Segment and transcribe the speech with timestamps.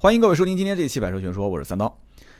[0.00, 1.98] 欢迎各位收听今天这一期《百车全说》，我是三刀。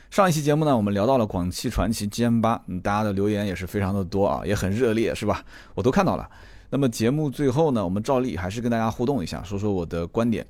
[0.09, 5.43] 上一期节目呢，我们聊到了广汽传祺 GM 八，大家的留言也是非常的多啊，也很热烈，是吧？
[5.75, 6.25] 我都看到了。
[6.69, 10.47] 那么节目最后呢，我们照例还是跟大家互动一下，说说我的观点。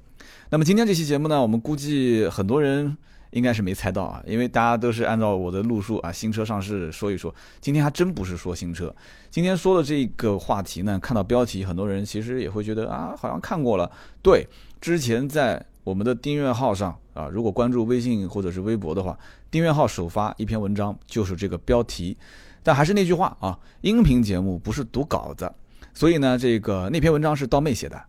[0.51, 2.95] 那么今天这期节目呢，我们估计很多人
[3.31, 7.33] 应该是没猜到啊，因为大家都是按照我的路数啊，新车上市说一说。
[7.59, 8.95] 今天还真不是说新车，
[9.31, 13.91] 今天说的这个话题呢，看到标题，很多人其实也会觉得啊，好像看过了。
[14.21, 14.45] 对，
[14.79, 15.65] 之前在。
[15.89, 19.17] 我们的订阅号上啊，如果关注微信或者是微博的话，
[19.49, 22.15] 订阅号首发一篇文章就是这个标题。
[22.61, 25.51] 但还是那句话啊，音频节目不是读稿子，
[25.91, 27.99] 所以呢，这个那篇文章是刀妹写的。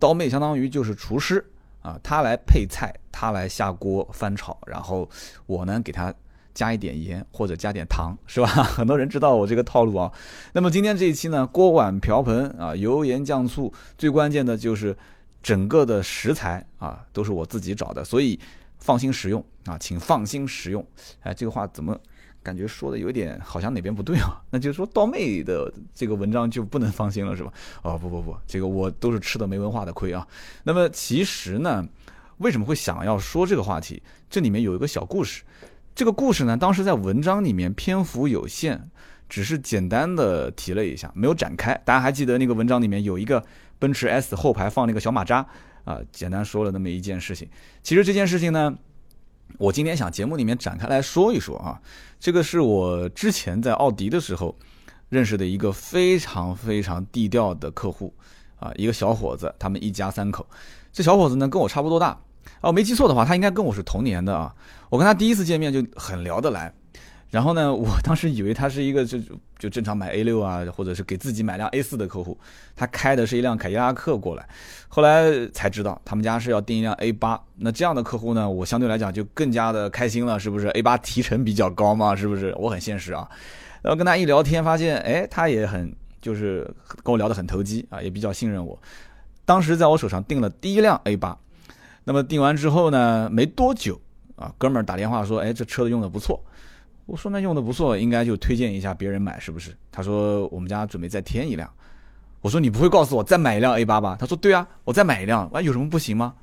[0.00, 1.44] 刀妹相当于就是厨师
[1.80, 5.08] 啊，她来配菜，她来下锅翻炒，然后
[5.46, 6.12] 我呢给她
[6.52, 8.48] 加一点盐或者加点糖，是吧？
[8.66, 10.12] 很多人知道我这个套路啊。
[10.54, 14.96] 那么今天这一期呢，锅碗瓢盆啊，油盐酱醋，最关键的就是。
[15.42, 18.38] 整个的食材啊都是我自己找的，所以
[18.78, 20.84] 放心食用啊，请放心食用。
[21.20, 21.98] 哎，这个话怎么
[22.42, 24.40] 感觉说的有点好像哪边不对啊？
[24.50, 27.52] 那就是说刀妹的这个文章就不能放心了是吧？
[27.82, 30.26] 哦不不不，这个我都是吃的没文化的亏啊。
[30.64, 31.86] 那么其实呢，
[32.38, 34.02] 为什么会想要说这个话题？
[34.30, 35.42] 这里面有一个小故事。
[35.94, 38.88] 这个故事呢，当时在文章里面篇幅有限，
[39.28, 41.74] 只是简单的提了一下，没有展开。
[41.84, 43.44] 大家还记得那个文章里面有一个。
[43.78, 45.46] 奔驰 S 后排放那个小马扎
[45.84, 47.48] 啊，简单说了那么一件事情。
[47.82, 48.76] 其实这件事情呢，
[49.58, 51.80] 我今天想节目里面展开来说一说啊。
[52.20, 54.56] 这个是我之前在奥迪的时候
[55.08, 58.12] 认识的一个非常非常低调的客户
[58.58, 60.46] 啊，一个小伙子，他们一家三口。
[60.92, 62.20] 这小伙子呢跟我差不多大
[62.60, 64.54] 啊，没记错的话，他应该跟我是同年的啊。
[64.90, 66.74] 我跟他第一次见面就很聊得来。
[67.30, 69.18] 然后呢，我当时以为他是一个就
[69.58, 72.38] 就正常买 A 六啊，或者是给自己买辆 A 四的客户，
[72.74, 74.48] 他开的是一辆凯迪拉克过来，
[74.88, 77.38] 后来才知道他们家是要订一辆 A 八。
[77.56, 82.54] 那这样的客户呢，我相对来讲就更加的开心了，是不是？A 八提成比较高嘛，是不是？
[82.58, 83.28] 我很现实啊。
[83.82, 86.62] 然后跟他一聊天，发现哎，他也很就是
[87.04, 88.80] 跟我聊得很投机啊，也比较信任我。
[89.44, 91.38] 当时在我手上订了第一辆 A 八，
[92.04, 94.00] 那么订完之后呢，没多久
[94.34, 96.42] 啊，哥们儿打电话说，哎，这车子用的不错。
[97.08, 99.74] 我说那用的不错，应该就推荐一下别人买，是不是？
[99.90, 101.68] 他说我们家准备再添一辆。
[102.42, 104.14] 我说你不会告诉我再买一辆 A 八吧？
[104.20, 106.34] 他说对啊，我再买一辆，啊有什么不行吗？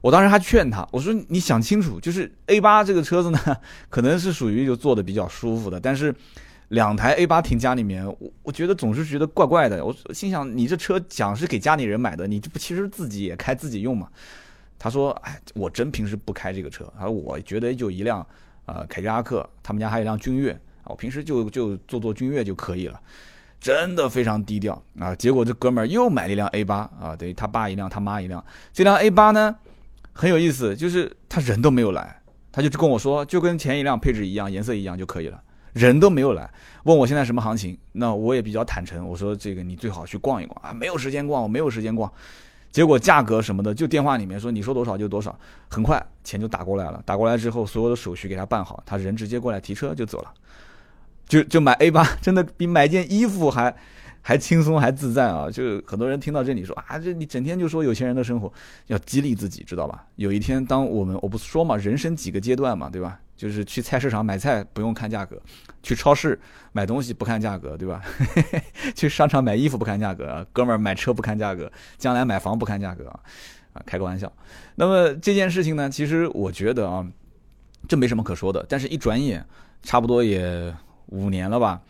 [0.00, 3.38] 我当时还劝他，我说你想清楚，就是 A 八这个车子呢，
[3.88, 6.12] 可能是属于就坐的比较舒服的，但是
[6.70, 9.84] 两台 A 八停家里面，我我觉得总是觉得怪怪的。
[9.84, 14.08] 我心想你这车讲是给家里人买的，你这不其实自己也开自己用嘛？
[14.80, 18.26] 他说哎，我真平时不开这个车，他说我觉得就一辆。
[18.64, 23.00] 啊，凯迪拉克，他们家还有一辆君越啊，我平时就就坐坐君越就可以了，
[23.60, 25.14] 真的非常低调啊。
[25.14, 28.44] 结果这哥们儿又买了一辆 A 八啊，等于他爸一辆，他妈一辆。
[28.72, 29.56] 这辆 A 八呢
[30.12, 32.20] 很有意思，就是他人都没有来，
[32.50, 36.50] 他就跟我说，就跟前一辆配置一样，颜色一样就可以了，人都没有来。
[36.84, 42.12] 问我现在什么行情，那我也比较坦诚，我说这个你最好去逛一逛啊，没有时间逛，我没有时间逛。
[42.72, 45.38] 结果价格什么的，就电话里面说你说多少就多少，
[45.68, 47.00] 很快钱就打过来了。
[47.04, 50.32] 打过来之后，所有的手续给他办好，他人直接过来提车就走了，
[51.28, 53.72] 就就买 A 八， 真的比买件衣服还
[54.22, 55.50] 还轻松还自在啊！
[55.50, 58.50] 就很多人听到这里说啊，这你整天就说有钱人的生活，
[58.86, 60.06] 要激励自己，知道吧？
[60.14, 63.18] 有一天，当我们我不说嘛，人生几个阶段嘛，对吧？
[63.36, 65.36] 就是去菜市场买菜不用看价格，
[65.82, 66.38] 去超市
[66.70, 68.00] 买东西不看价格，对吧？
[68.94, 73.20] 去商场买衣服不看价格，哥们儿买车不看价格，将来买房不看价格啊，
[73.72, 74.32] 啊，开个玩笑。
[74.76, 77.04] 那么这件事情呢，其实我觉得啊，
[77.88, 78.64] 这没什么可说的。
[78.68, 79.44] 但是一转眼，
[79.82, 80.72] 差不多也
[81.12, 81.80] 五年了吧，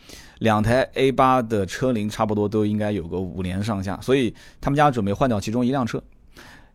[0.40, 6.02] 两台 A 八的车龄差不多都应该有个五年上下，所以他们家准备换掉其中一辆车。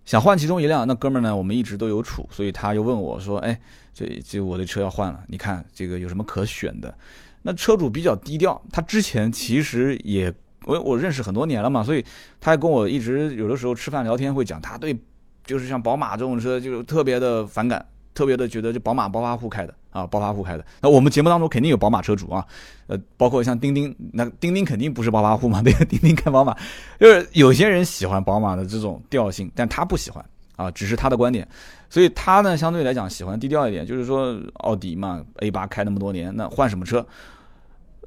[0.06, 1.36] 想换其中一辆，那哥们呢？
[1.36, 3.60] 我们一直都有处，所以他又问我说：“哎，
[3.94, 6.98] 这这我的车要换了，你看这个有什么可选的？”
[7.44, 12.02] 那车主比较低调，他之前其实也我我认识很多年了嘛，所以
[12.40, 14.98] 他还跟我一直有的时候吃饭聊天会讲，他对
[15.46, 17.86] 就是像宝马这种车就特别的反感。
[18.14, 20.64] 特别的觉得，就宝马暴发户开的啊，暴发户开的。
[20.80, 22.46] 那我们节目当中肯定有宝马车主啊，
[22.86, 26.56] 呃，包括像钉钉，那钉钉肯定不是暴发户嘛，对， 钉钉开宝马，
[27.00, 30.24] 就是有些人喜欢宝马的这种调性，但他不喜欢
[30.56, 31.48] 啊，只是他的观点。
[31.90, 37.04] 所以他呢，相对来讲喜欢低调一点，就是说奥迪嘛，A 八开那么多年，那换什么车？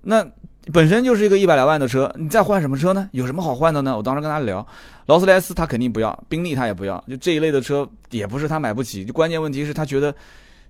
[0.03, 0.25] 那
[0.73, 3.09] 本身就是一个一百来万的车，你再换什么车呢？
[3.13, 3.97] 有什么好换的呢？
[3.97, 4.67] 我当时跟他聊，
[5.07, 9.05] 劳斯莱斯他肯定不要，宾利他也不要，就这一类的车也不是他买不起。
[9.05, 10.15] 就关键问题是他觉得，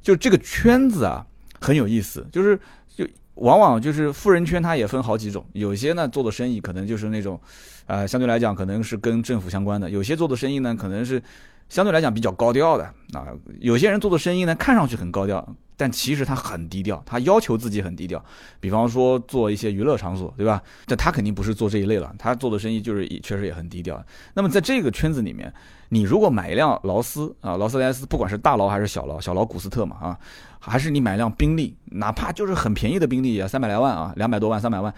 [0.02, 1.24] 就这个圈子啊
[1.60, 2.58] 很有意思，就是
[2.94, 7.40] 就往往就是富人圈，它也分好几种，有些呢做的生意可能就是那种，
[7.86, 11.22] 呃，相对来讲可能是跟政府相关的，有些做的生意呢可能是
[11.68, 13.28] 相对来讲比较高调的啊。
[13.60, 15.56] 有些人做的生意呢，看上去很高调。
[15.76, 18.22] 但其实他很低调，他要求自己很低调。
[18.60, 20.62] 比方说做一些娱乐场所，对吧？
[20.84, 24.04] 但他肯定不是做这一类了，他做的生意就是确实也很低调。
[24.34, 25.50] 那么在这个圈子里面，
[25.90, 30.18] 你如果买一辆劳斯啊，劳斯莱斯，不管是大劳还是小劳，小劳古斯特嘛啊，
[30.58, 34.94] 还是你买一辆宾利，哪怕就是很便宜的宾利啊，三百来万啊，两百多万、三百万，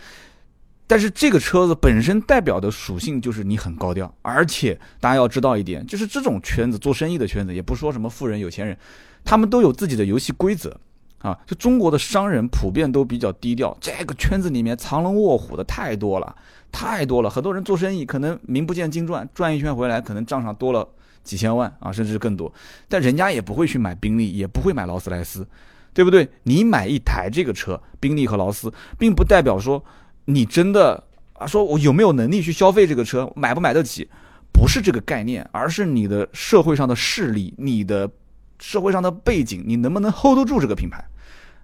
[0.87, 8.77] 但是这个车子本身代表的属性就是你很高调，而且大家要知道一点，就是这种圈子做生意的圈子，也不说什么富人有钱人。
[9.25, 10.77] 他们都有自己的游戏规则，
[11.23, 16.35] 啊，就中国的商人普遍都比较低调，这个圈子里面藏龙卧虎的太多了，
[16.73, 17.31] 太多了。
[17.31, 20.87] 很多人做生意可能名不见经传，转一圈回来可能账上多了
[21.23, 22.53] 几千万啊，甚至更多，
[22.89, 25.47] 但人家也不会去买宾利，也不会买劳斯莱斯，
[25.95, 26.29] 对不对？
[26.43, 29.85] 你买一台这个车，宾利和劳斯，并不代表说
[30.25, 31.05] 你真的
[31.35, 34.09] 啊，说我有没有能力去消费这个车，买不买得起，
[34.53, 38.11] 不是这个概念，而是你的社会上的势力，你的。
[38.59, 41.05] 社会上的背景，你能不能 hold 得住这个品牌？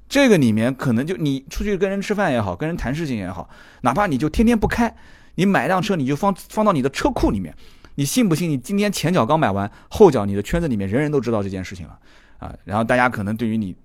[0.09, 3.49] 这个里面可能就你出去跟人吃饭也好，跟人谈事情也好，
[3.83, 4.97] 哪怕你就天天不开，
[5.35, 7.55] 你买辆车你就放放到你的车库里面，
[7.97, 8.49] 你信不信？
[8.49, 11.99] 你今天前脚刚买完，后脚你的圈子里面人人都知道这件事情了
[12.39, 12.55] 啊！
[12.65, 13.77] 然后大家可能对于你，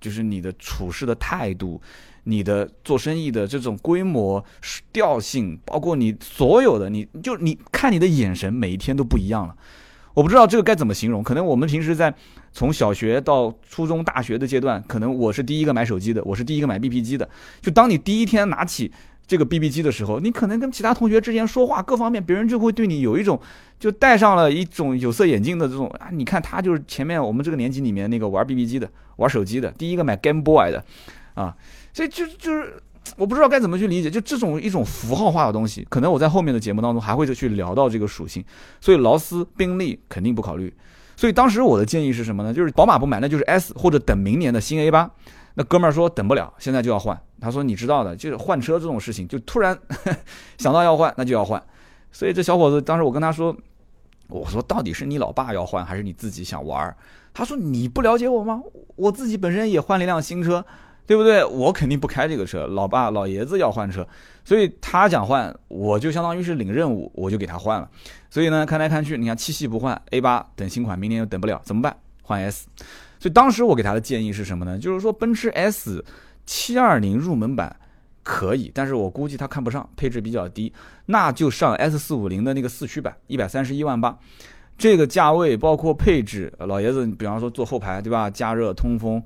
[0.00, 1.80] 就是你的处事的态度，
[2.22, 4.44] 你的做生意的这种规模
[4.92, 9.56] 调性，包括你所有的，你就你看你的眼神，每一天都不一样了。
[10.14, 12.14] 我不知道这个该怎么形容，可能我们平时在
[12.52, 17.28] 从小学到初中、大学的阶段，可能我是第一个买手机的，我是第一个买 BB 机的。
[17.60, 18.90] 就当你第一天拿起
[19.26, 23.40] 这个 BB 机的时候，你可能跟其他同学之间说话各方面，别人就会对你有一种
[23.80, 30.84] 就戴上了一种有色眼镜的这种啊，你看他就是前面我们这个年级里面那个玩 BB 机的、玩手机的，第一个买 Game Boy 的，
[31.34, 31.56] 啊，
[31.92, 32.80] 所以就就是。
[33.16, 38.44] 我不知道该怎么去理解，就这种一种符号化的东西，可能我在后面的节目当中还会去聊到这个属性。
[38.80, 40.72] 所以劳斯、宾利肯定不考虑。
[41.16, 42.52] 所以当时我的建议是什么呢？
[42.52, 45.08] 就是宝马不买，那就是 S 或者等明年的新 A 八。
[45.54, 47.16] 那哥们儿说等不了，现在就要换。
[47.40, 49.78] 他说你知道的，就是换车这种事情，就突然
[50.58, 51.62] 想到要换，那就要换。
[52.10, 53.54] 所以这小伙子当时我跟他说，
[54.28, 56.96] 我说到底是你老爸要换，还是你自己想玩？
[57.32, 58.60] 他说你不了解我吗？
[58.96, 60.64] 我自己本身也换了一辆新车。
[61.06, 61.44] 对不对？
[61.44, 64.06] 我肯定不开这个车，老爸老爷子要换车，
[64.44, 67.88] 所以他想换，我就相当于是领任务，我就给他换了。
[68.30, 71.94] 所以呢，看来看去，你看七系不换，A 八等新款，明年又等不了，怎么办？
[72.22, 72.66] 换 S。
[73.20, 74.78] 所以当时我给他的建议是什么呢？
[74.78, 76.04] 就是说奔驰 S
[76.46, 77.74] 七二零入门版
[78.22, 80.72] 可以，但是我估计他看不上，配置比较低，
[81.06, 84.18] 那就上 S 四五零的那个四驱版，一百三十一万八，
[84.78, 88.30] 这个价位包括配置，老爷子，你比方说坐后排，对吧？
[88.30, 89.22] 加热、通风。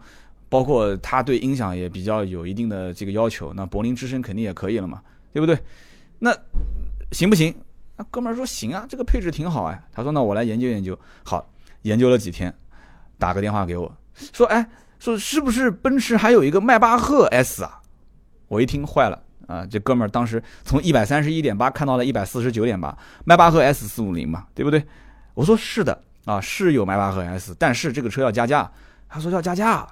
[0.48, 5.02] 包括他对音响也比较有一定的这个要求，那柏林之声肯定也可以了嘛，
[5.32, 5.58] 对不对？
[6.18, 6.34] 那
[7.12, 7.54] 行不行？
[7.96, 9.82] 那哥们儿说行啊，这个配置挺好哎。
[9.92, 10.98] 他说那我来研究研究。
[11.24, 11.48] 好，
[11.82, 12.52] 研究了几天，
[13.18, 13.92] 打个电话给我
[14.32, 14.66] 说，哎，
[14.98, 17.80] 说是不是奔驰还有一个迈巴赫 S 啊？
[18.48, 24.82] 我一听坏了啊，这哥们儿当时从一百三十一点八看到了一百四十九点八，迈巴赫 S 四五零嘛，对不对？
[25.34, 28.70] 我说是的啊，是有迈巴赫 S，但是这个车要加价。
[29.08, 29.86] 他说要加价。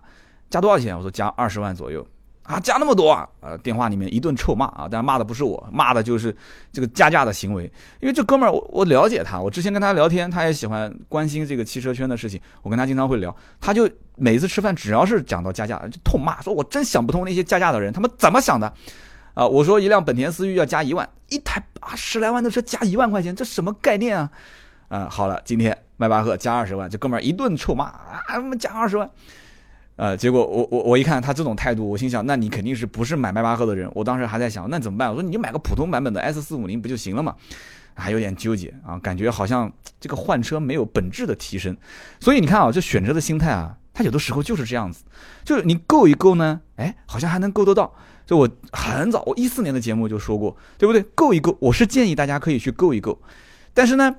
[0.51, 0.97] 加多少钱？
[0.97, 2.07] 我说加二十万左右
[2.43, 3.29] 啊，加那么多啊！
[3.41, 6.35] 呃，电话里面一顿臭骂啊，但骂的不是我，骂的就是
[6.73, 7.65] 这个加价的行为。
[8.01, 13.35] 因为这哥们儿，我我了解他，我之前跟他聊天，他也喜欢关心这个汽车圈的事情，我跟他经常会聊。
[13.61, 18.73] 他就每次吃饭，只要是讲到加价，就痛骂，说我真想不通那些加价的人，他们怎么想的？
[19.35, 24.31] 啊，我说一辆本田思域要加一万，一台啊十来万的车加一万块钱，这什么概念啊？
[24.87, 28.23] 啊，好了，今天迈巴赫加二十万，这哥们儿一顿臭骂啊，
[28.57, 29.11] 加二十万。
[29.97, 33.91] 呃，结果我我我一看他这种态度，我心想，那你肯定是不是买迈巴赫的人？
[33.95, 35.09] 我当时还在想，那怎么办？
[35.09, 37.35] 我说你就买个普通版本的 S 四五零不就行了嘛？
[37.95, 41.75] 还有点纠结啊，感觉好像这个换车没有本质的提升。
[42.21, 45.03] 所以你看啊，这选车的心态啊，他有的时候就是这样子，
[45.45, 47.95] 就是你够一够呢，哎，好像还能够得到。
[48.27, 51.03] 就我很早，我一四年的节目就说过，对不对？
[51.15, 53.19] 够一够，我是建议大家可以去够一够，
[53.73, 54.15] 但是呢。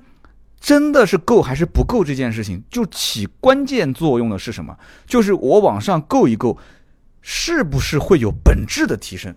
[0.60, 4.76] 真的是够还是不够这件事情，就起关键作用的是什么？
[5.06, 6.58] 就是我往上够一够，
[7.22, 9.34] 是不是会有本质的提升？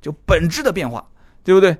[0.00, 1.04] 就本质的变化，
[1.44, 1.76] 对不对？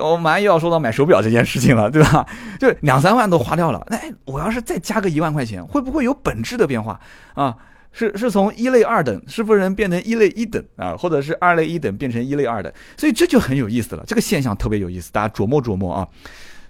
[0.00, 2.26] 我马上又要说到买手表这件事情了，对吧？
[2.58, 6.98] 就两三万都花掉了，哎，我要是再加个一万块钱，会不会有本质的变化
[7.34, 7.56] 啊？
[7.92, 10.96] 是是从一类二等是不是能变成一类一等啊？
[10.96, 12.72] 或者是二类一等变成一类二等？
[12.96, 16.08] 所以这就很有意思了，这个现象特别有意思，大家琢磨琢磨啊。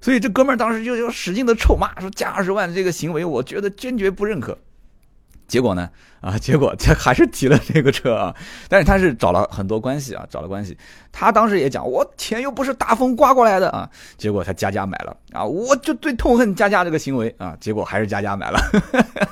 [0.05, 4.59] 所以这哥们儿当时就就使劲的臭骂，说加二十万这个行为，我觉得坚决不认可。
[5.49, 5.89] 结果呢？
[6.21, 8.37] 啊，结果他还是提了这个车啊，
[8.69, 10.77] 但是他是找了很多关系啊，找了关系。
[11.11, 13.89] 他当时也讲，我钱又不是大风刮过来的啊。
[14.19, 17.57] 结果他佳佳买了啊，我就最痛恨佳佳这个行为啊。
[17.59, 18.61] 结果还是佳佳买了，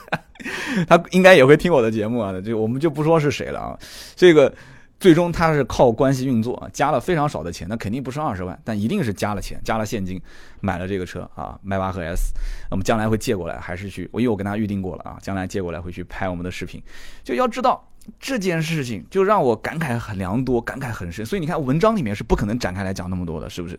[0.89, 2.33] 他应该也会听我的节目啊。
[2.41, 3.79] 就我们就不说是谁了啊，
[4.17, 4.51] 这个。
[5.03, 10.23] 最终他是靠关系运作，加了非常少的钱，那肯定不是二十万，但一定是加了钱，加了现金
[10.61, 12.33] 买了这个车啊，迈巴赫 S。
[12.71, 14.09] 那么将来会借过来，还是去？
[14.13, 16.81] 我因为我跟他预定过了啊，将来借过来会去拍我们的视频。
[17.25, 17.85] 就要知道
[18.21, 21.27] 这件事情，就让我感慨很良多，感慨很深。
[21.27, 23.77] 所以你看文章里面是不可能展开来讲那么多的，是不是？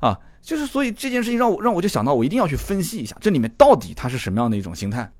[0.00, 5.12] 啊，就是所以这件事情让我让我就想到，我一定要去分析一下这里面到底他是什么样的一种心态。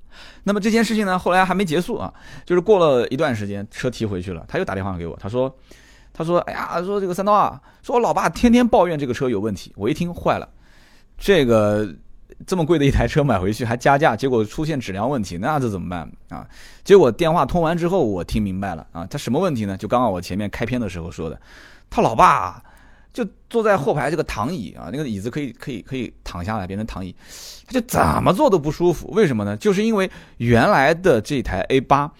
[0.43, 2.13] 那么这件事情呢，后来还没结束啊，
[2.45, 5.53] 就是过了一段时间，车提回去了，他又打电话给我，他说，
[6.13, 10.47] 他说，哎呀，说这个三刀啊，说我老爸天天抱怨这个车有问题，我一听坏了，
[11.17, 11.87] 这个
[12.45, 16.47] 这么贵的一台车买回去还加价，结果出现质量问题，那这怎么办啊？
[16.83, 19.77] 结果电话通完之后，我听明白了啊，他什么问题呢？
[19.77, 21.39] 就刚刚我前面开篇的时候说的，
[21.89, 22.63] 他老爸。
[23.11, 27.15] 就坐在后排这个躺椅啊，那个椅子可以可以可以躺下来变成躺椅，
[27.65, 29.09] 他就怎么坐都不舒服。
[29.11, 29.57] 为什么呢？
[29.57, 32.11] 就是因为原来的这台 A 八，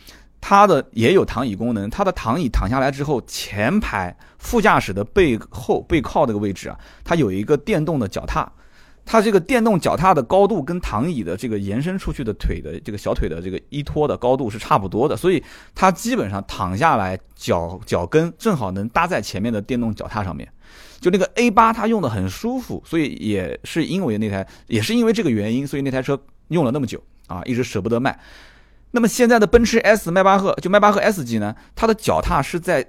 [0.41, 8.51] 它的也有躺椅功能，它的躺椅躺下来之后，前排副驾驶的背后背靠这个位置啊，它有一个电动的脚踏，
[9.11, 20.47] 它这个电动脚踏的高度跟躺椅的这个延伸出去的腿的这个小腿的这个依托的高度是差不多的，所以它基本上躺下来脚脚跟正好能搭在前面的电动脚踏上面。
[20.99, 28.19] 就那个 A 八，它用的很舒服，所以也是因为那台，也是因为这个原因，所以那台车用了那么久啊，一直舍不得卖。
[28.91, 32.85] 那么现在的奔驰 S 迈巴赫，就迈巴赫 S 级呢，它的脚踏是在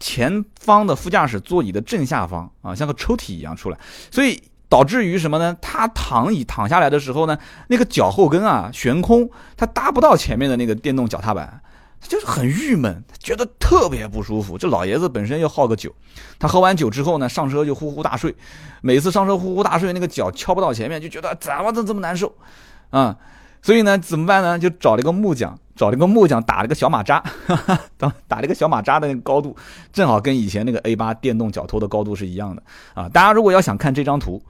[0.00, 3.78] 前方的副驾驶座椅的正下方啊，像个抽屉一样出来，
[4.10, 5.56] 所以导致于什么呢？
[5.60, 11.60] 他躺椅躺下来的时候呢，那个脚后跟啊悬空，他搭不到前面的那个电动脚踏板。
[11.98, 14.58] 他就是很郁闷，他觉得特别不舒服。
[14.58, 15.90] 这老爷子本身又好个酒，
[16.38, 18.34] 他喝完酒之后呢，上车就呼呼大睡。
[18.82, 22.34] 每次上车呼呼大睡，那个脚敲不到前面，就觉得怎么都这么难受
[22.90, 23.16] 啊。
[23.62, 24.58] 所以呢，怎么办呢？
[24.58, 27.22] 就找了一个木匠，找了个木匠打了个小马扎，
[27.96, 29.54] 打打了个小马扎的那个高度，
[29.92, 32.62] 正好跟以前那个 A 八电动脚托的高度是一样的
[32.94, 33.08] 啊。
[33.08, 34.42] 大家如果要想看这张图。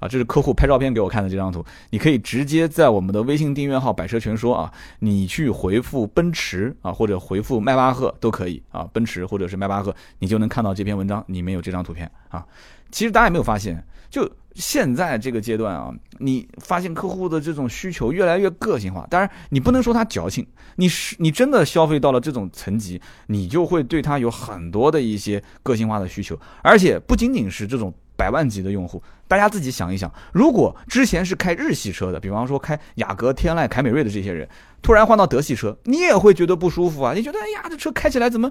[0.00, 12.46] 啊，这是客户拍照片给我看的这张图，你可以直接在我们的微信订阅号“百车全说”啊，你去回复奔驰啊，或者回复迈巴赫都可以啊，奔驰或者是迈巴赫，你就能看到这篇文章里面有这张图片啊。
[12.92, 14.22] 其实大家有没有发现，就
[14.58, 20.46] 现在这个阶段啊，你发现客户的这种需求越来越个性化，当然你不能说他矫情，
[20.76, 27.94] 你是你真的消费到了这种层级，你就会对他有很多的一些个性化的需求，而且不仅仅是这种。
[28.18, 34.48] 百万级的用户，大家自己想一想，如果之前是开日系车的，比方说开雅阁、天籁、凯美瑞的这些人，
[34.82, 37.14] 突然换到德系车，你也会觉得不舒服啊！
[37.14, 38.50] 你觉得，哎呀，这车开起来怎么，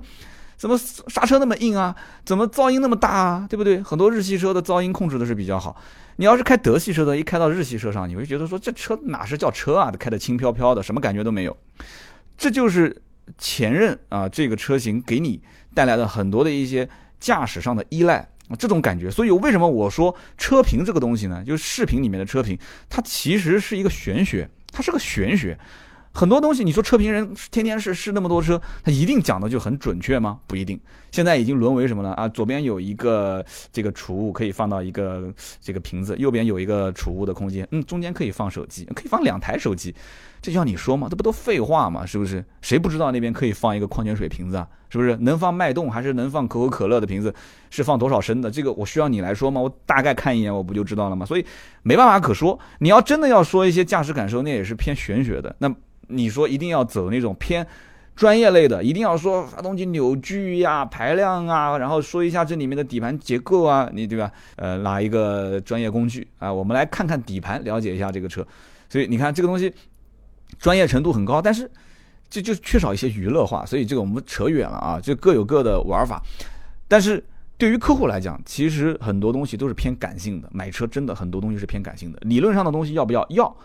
[0.58, 1.96] 怎么刹车那么硬啊？
[2.26, 3.48] 怎么噪音那么大啊？
[3.50, 3.82] 对不对？
[3.82, 5.80] 很多日系车的噪音控制的是比较好。
[6.16, 9.92] 你要是开德系车的，一开到日系车上，你会觉得说，这车哪是叫车啊？
[9.92, 11.56] 开的轻飘飘的，什么感觉都没有。
[12.38, 13.02] 这就是
[13.38, 15.42] 前任啊，这个车型给你
[15.76, 18.28] 带来的很多的一些驾驶上的依赖。
[18.58, 21.44] 这种感觉，所以为什么我说车评这个东西呢？
[21.46, 22.58] 就是视频里面的车评，
[22.90, 25.60] 它其实是一个玄学，它是个玄学。
[26.14, 30.40] 很多东西，你说车评人天天试试那么多车，他一定讲的就很准确吗？
[30.48, 30.80] 不一定。
[31.12, 32.28] 现在已经沦为什么了啊？
[32.28, 39.94] 左边有一个这个储物可以放到一个这个瓶子，右边有一个储物的空间，嗯，中间可以放手机，可以放两台手机。
[40.52, 41.08] 这要你说吗？
[41.10, 42.06] 这不都废话吗？
[42.06, 42.44] 是不是？
[42.62, 44.68] 谁不知道那边可以放一个矿泉水瓶子啊？
[44.90, 45.16] 是不是？
[45.18, 47.34] 能放脉动还是能放可口可乐的瓶子？
[47.70, 48.50] 是放多少升的？
[48.50, 49.60] 这个我需要你来说吗？
[49.60, 51.26] 我大概看一眼，我不就知道了吗？
[51.26, 51.46] 所以
[51.84, 52.58] 没办法可说。
[52.80, 55.56] 你要真的要说一些驾驶感受，那也是偏玄学的。
[55.60, 55.74] 那。
[56.10, 57.68] 你说一定要走那种偏
[58.16, 64.32] 专业类的，一定要说发动机扭矩呀、排量啊，然后说一下这里面的底盘结构啊，你对吧？
[64.56, 68.48] 呃，拿一个专业工具啊，我们来看看底盘，了解一下这个车。
[68.88, 69.74] 所以你看这个东西
[70.60, 71.70] 专业程度很高，但是
[72.30, 76.22] 就就缺少一些娱乐化，所以这个我们扯远了啊，就各有各的玩法。
[76.88, 77.24] 但是
[77.58, 83.26] 对于客户来讲，其实很多东西都是偏感性的，买车真的很多东西是偏感性的，理论上的东西要不要？
[83.30, 83.56] 要。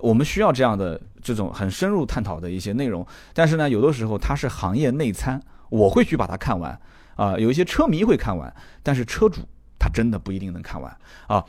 [0.00, 5.40] 我们需要这样的这种很深入探讨的一些内容，但是呢，有的时候它是行业内参，
[5.70, 6.76] 我会去把它看完
[7.14, 7.38] 啊。
[7.38, 8.52] 有一些车迷会看完，
[8.82, 9.42] 但是车主
[9.78, 10.92] 他真的不一定能看完
[11.28, 11.44] 啊。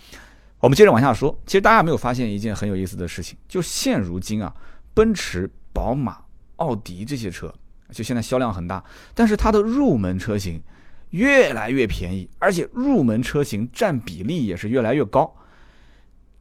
[0.64, 3.38] 我们接着往下说，其实大家有没有发现一件很有意思的事情？
[3.50, 4.56] 就现如今啊，
[4.94, 6.20] 奔驰、宝马、
[6.56, 7.54] 奥迪这些车，
[7.92, 8.82] 就现在销量很大，
[9.14, 10.64] 但是它的入门车型
[11.10, 15.36] 越来越便宜，而且入门车型占比例也是越来越高，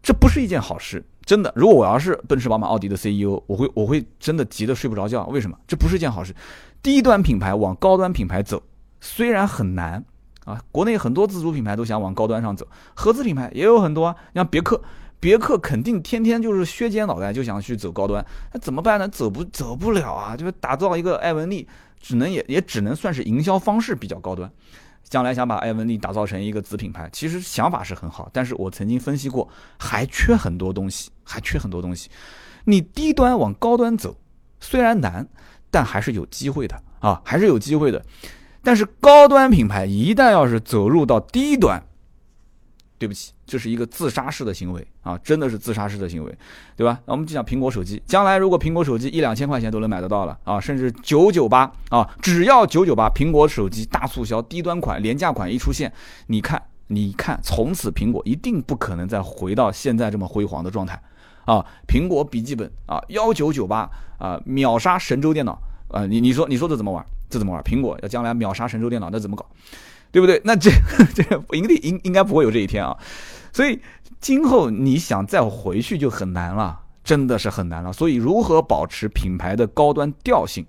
[0.01, 1.05] 这不是一件好事。
[1.25, 5.27] 真的，如果我要是奔驰、宝马、奥迪的 CEO，我会我会真的急得睡不着觉。
[5.27, 5.59] 为什么？
[5.67, 6.33] 这不是一件好事。
[6.81, 8.63] 低端品牌往高端品牌走，
[9.01, 10.05] 虽然很难
[10.45, 14.17] 啊，国内很多自主品牌都想往高端上走，合资品牌也有很多啊。
[14.35, 14.81] 像别克，
[15.21, 19.09] 别克肯定天天就是削尖脑袋就想去走高端，那怎么办呢？
[19.09, 20.37] 走不走不了啊？
[20.37, 21.69] 就是打造一个艾文利，
[22.01, 24.51] 只能也也只能算是营销方式比较高端。
[25.05, 32.11] 将来想把艾文利打造成一个子品牌，其实想法是很好，但是我曾经分析过，还缺很多东西，还缺很多东西。
[32.65, 34.17] 你低端往高端走，
[34.61, 35.29] 虽然难。
[35.75, 38.05] 但还是有机会的啊，还是有机会的。
[38.63, 41.83] 但是高端品牌一旦要是走入到低端，
[42.99, 46.39] 对不起，这是一个自杀式的行为啊，真的是自杀式的行为，
[46.77, 47.01] 对吧？
[47.07, 55.93] 那我们就讲苹果手机，将来如果苹果手机一两千块钱都能买得到了啊，甚至九九八啊，只要九九八，苹果手机大促销，低端款、廉价款一出现，
[56.29, 61.03] 你看，你看，从此苹果一定不可能再回到现在这么辉煌的状态。
[61.45, 66.07] 啊，苹果笔记本啊，幺九九八啊，秒杀神州电脑啊！
[66.07, 67.05] 你你说你说这怎么玩？
[67.33, 67.63] 这怎么玩？
[67.65, 69.47] 苹果要将来秒杀神州电脑，那怎么搞？
[70.13, 70.39] 对不对？
[70.45, 70.71] 那这
[71.15, 71.23] 这
[71.53, 72.95] 应该应应该不会有这一天啊！
[73.51, 73.81] 所以
[74.21, 77.91] 今后你想再回去就很难了，真的是很难了。
[77.91, 80.67] 所以如何保持品牌的高端调性？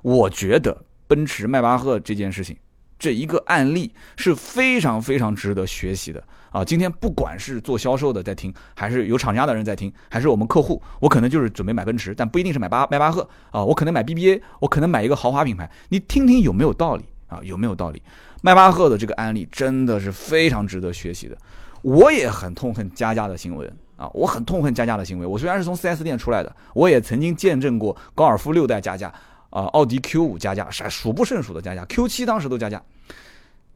[0.00, 2.56] 我觉得奔驰迈巴赫这件事情，
[2.98, 6.22] 这一个案例是非常非常值得学习的。
[6.50, 17.38] 啊，今天不管是做销售的在听，还是有厂家的人在听，还是我们客户，我可能就是准备买奔驰，但不一定是买巴迈巴赫啊，我可能买 BBA，我可能买一个豪华品牌，你听听有没有道理啊？
[17.42, 18.02] 有没有道理？
[18.40, 21.36] 迈巴赫的这个案例真的是非常值得学习的。
[21.82, 25.26] 我也很痛恨加价的行为啊，我很痛恨加价的行为。
[25.26, 29.12] 我虽然是从 4S 店出来的，我也曾经见证过高尔夫六代加价
[29.50, 32.82] 啊，奥迪 Q5 加价，啥数不胜数的加价，Q7 当时都加价。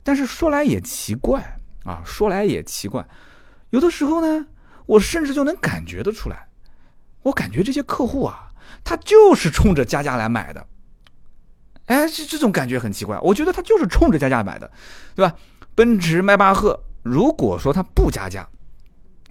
[0.02, 1.58] 但是说来也奇怪。
[1.84, 3.04] 啊，说来也奇怪，
[3.70, 4.46] 有的时候呢，
[4.86, 6.46] 我甚至就能感觉得出来，
[7.22, 8.52] 我感觉这些客户啊，
[8.84, 10.64] 他就是冲着加价来买的，
[11.86, 14.70] 哎，这这种感觉很奇怪，我觉得他就是冲着加价买的，
[15.16, 15.34] 对吧？
[15.74, 18.48] 奔驰迈巴赫，如果说它不加价，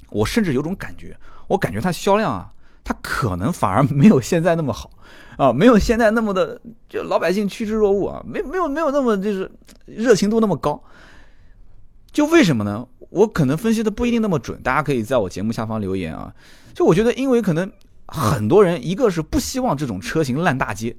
[0.10, 1.18] 我甚至有种感觉，
[1.48, 2.52] 我感觉它销量啊，
[2.84, 4.92] 它可能反而没有现在那么好
[5.38, 6.60] 啊，没有现在那么的，
[6.90, 9.50] 就老百姓趋之若鹜啊，没没有没有那么就是
[9.86, 10.82] 热情度那么高。
[12.12, 12.88] 就为什么呢？
[13.10, 16.34] 我可能分析的不一定那么准，大家可以在我节目下方留言啊。
[16.74, 17.70] 就我觉得，因为可能
[18.08, 20.96] 很多人一个是不希望这种车型烂大街，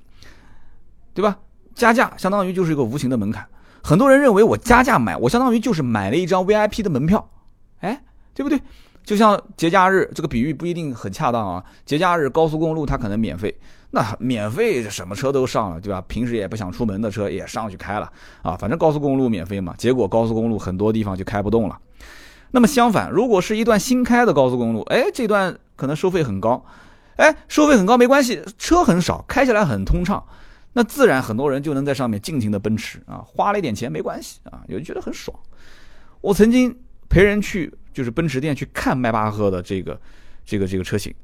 [1.15, 1.39] 对吧？
[1.75, 3.47] 加价相当于就是一个无形的门槛。
[3.83, 7.31] 很多人认为我加价买，我相当于就是买了一张 VIP 的门票，
[7.81, 8.03] 哎，
[8.35, 8.61] 对不对？
[9.05, 11.65] 就像节假日这个比喻不一定很恰当啊。
[11.85, 13.59] 节假日高速公路它可能免费。
[13.95, 16.03] 那免费什么车都上了，对吧？
[16.09, 19.75] 平时也不想出门的车也上去开了啊，反正高速公路免费嘛。
[19.77, 21.79] 结果高速公路很多地方就开不动了。
[22.53, 26.65] 那么相反，如果是一段新开的高速公路，哎，这段可能收费很高，
[27.17, 30.25] 哎，收费很高没关系，车很少，开起来很通畅，
[30.73, 35.39] 那自然很多人就能在上面尽情的奔驰啊，花了一点钱没关系啊，也觉得很爽。
[36.23, 36.75] 我曾经
[37.11, 40.01] 陪人去就是奔驰店去看迈巴赫的这个
[40.47, 41.15] 这个这个车型，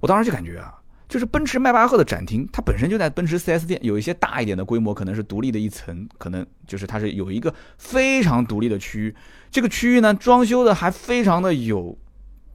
[0.00, 0.74] 我当时就感觉啊。
[1.08, 9.14] 就是奔驰迈巴赫的展厅，它本身就在奔驰 4S 店，有一些大一点的规模，可能是独立的一层，可能就是它是有一个非常独立的区域。
[9.50, 11.96] 这个区域呢，装修的还非常的有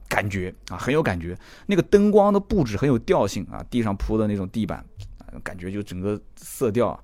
[0.08, 1.36] 感觉啊，很有感觉。
[1.66, 4.84] 那个灯光的布置很有调性啊，地上铺的那种地板，
[5.42, 7.02] 感觉就整个色调。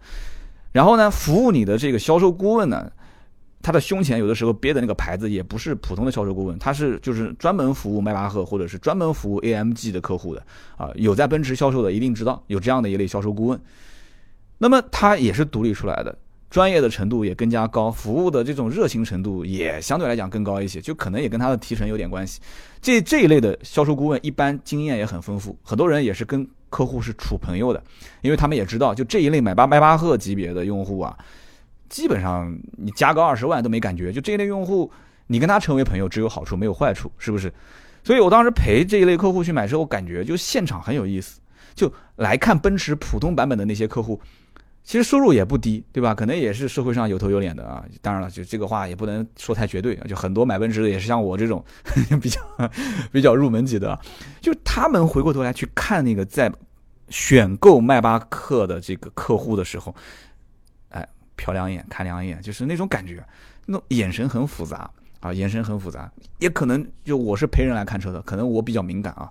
[0.72, 2.92] 然后呢，服务你的这个销售顾问呢。
[3.60, 10.42] 他的胸前有的时候别的那个牌子也不是普通的销售顾问，他是就是专门服务迈巴赫或者是专门服务 AMG 的客户的
[10.76, 10.90] 啊。
[10.94, 13.60] 有在奔驰销售的一定知道有这样的一类销售顾问，
[14.58, 16.16] 那么他也是独立出来的，
[16.48, 22.40] 专业的程度也更加高，服务的这种热情程度也相对来讲更高一些，就可能也跟他的提成有点关系。
[22.80, 27.82] 这这一类的销售顾问一般经验也很丰富，很多人也是跟客户是处朋友的，
[28.22, 31.18] 因为他们也知道就这一类买巴迈巴赫级别的用户啊。
[31.88, 34.90] 基本上你加个二十万都没感觉，就这一类用户，
[35.26, 37.52] 你跟他成为朋友只有好处没有坏处，是不是？
[38.04, 41.40] 所以我当时陪这一类客户去买车，我感觉就现场很有意思。
[41.74, 44.20] 就来看奔驰普通版本的那些客户，
[44.82, 46.14] 其实收入也不低，对吧？
[46.14, 47.84] 可能也是社会上有头有脸的啊。
[48.00, 50.06] 当然了，就这个话也不能说太绝对啊。
[50.08, 51.64] 就很多买奔驰的也是像我这种
[52.20, 52.40] 比较
[53.12, 53.98] 比较入门级的，
[54.40, 56.50] 就他们回过头来去看那个在
[57.10, 59.94] 选购迈巴赫的这个客户的时候。
[61.38, 63.24] 瞟两眼，看两眼，就是那种感觉，
[63.66, 66.10] 那眼神很复杂啊，眼神很复杂。
[66.38, 69.30] 也可能就我是陪人来看车的，可能我比较敏感啊。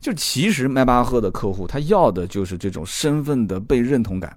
[0.00, 4.36] 就其实迈巴赫的客户，他要的就是这种身份的被认同感，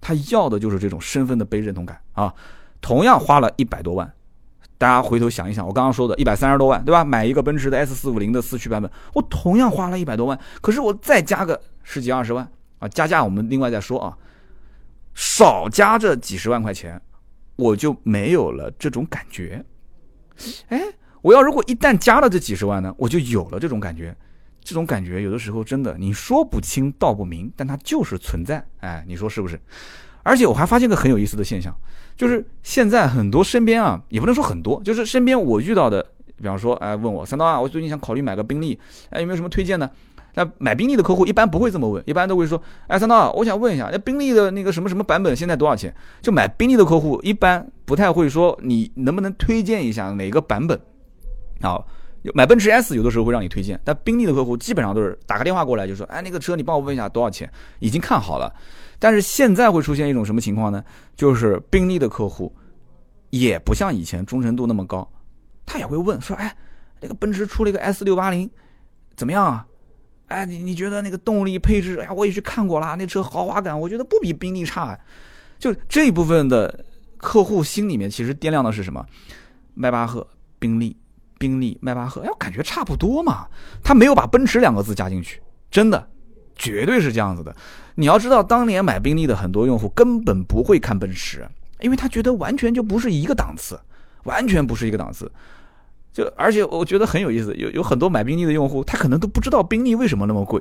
[0.00, 2.34] 他要的就是这种身份的被认同感啊。
[2.80, 4.12] 同样花了一百多万，
[4.78, 7.04] 大家回头想一想，我刚刚说的一百三十多万，对吧？
[7.04, 12.46] 买一个奔驰的 S 四五零的四驱版本，我同样花了一百多万，可是我再加个十几二十万
[12.78, 14.16] 啊，加价我们另外再说啊，
[15.16, 17.00] 少加这几十万块钱，
[17.56, 19.64] 我就没有了这种感觉。
[20.68, 20.80] 哎，
[21.22, 24.14] 我要如果一旦加了这几十万呢，我就有了这种感觉。
[24.62, 28.62] 这种感觉有的时候真的你说不清道不明，但它就是存在。
[28.80, 29.58] 哎，你说是不是？
[30.22, 31.74] 而且我还发现个很有意思的现象，
[32.16, 36.04] 就是现在很多身边啊，也不能说很多，就是身边我遇到的，
[36.36, 38.78] 比方说，哎，问我三刀啊，我最近想考虑买个宾利，
[39.10, 39.88] 哎，有没有什么推荐呢？
[40.36, 45.92] 那买宾利的客户一般不会这么问，一般都会说，哎，三刀，我想问一下，那宾利的那个什么什么版本现在多少钱？
[46.22, 50.80] 就买宾利的客户一般不太会说，你能不能推荐一下哪个版本？
[51.62, 51.82] 啊。
[52.34, 58.52] 买奔驰 S 有的时候会让你推荐，但宾利的客户基本上都是打个电话过来就说，哎，那个车你帮我问一下多少钱，已经看好了。
[58.98, 60.82] 但是现在会出现一种什么情况呢？
[61.14, 62.52] 就是宾利的客户
[63.30, 65.08] 也不像以前忠诚度那么高，
[65.64, 66.52] 他也会问说，哎，
[67.00, 68.50] 那个奔驰出了一个 S 六八零，
[69.14, 69.64] 怎么样啊？
[70.26, 71.98] 哎，你你觉得那个动力配置？
[72.00, 74.98] 哎呀，我也去看过了，那车豪华感我觉得不比宾利差。
[75.58, 76.84] 就这一部分的
[77.16, 79.04] 客户心里面其实掂量的是什么？
[79.74, 80.26] 迈巴赫、
[80.58, 80.96] 宾利。
[81.38, 83.46] 宾利、迈巴赫，哎，我感觉差不多嘛。
[83.84, 85.38] 他没有把奔驰两个字加进去，
[85.70, 86.08] 真的，
[86.56, 87.54] 绝对是这样子的。
[87.94, 91.46] 你要知道，当年买宾利的很多用户根本不会看奔驰，
[91.80, 93.78] 因为他觉得完全就不是一个档次，
[94.24, 95.30] 完全不是一个档次。
[96.16, 100.58] 就而且我觉得很有意思，有有很多买宾利的用户，他可能都不知道宾利为什么那么贵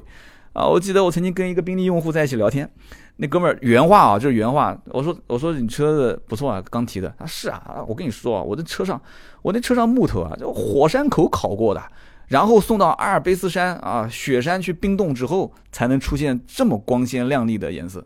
[0.51, 0.67] 啊。
[0.67, 2.69] 我记得我曾经跟一个宾利用户在一起聊天。
[3.15, 4.77] 那哥们儿原话啊，就是原话。
[4.87, 7.15] 我说我说你车子不错啊，刚提的。
[7.17, 9.01] 他是啊，我跟你说啊，我的车上，
[9.41, 11.81] 我那车上木头啊，就火山口烤过的，
[12.27, 18.05] 然后送到阿尔卑斯山啊，雪山去冰冻之后，才能出现这么光鲜亮丽的颜色。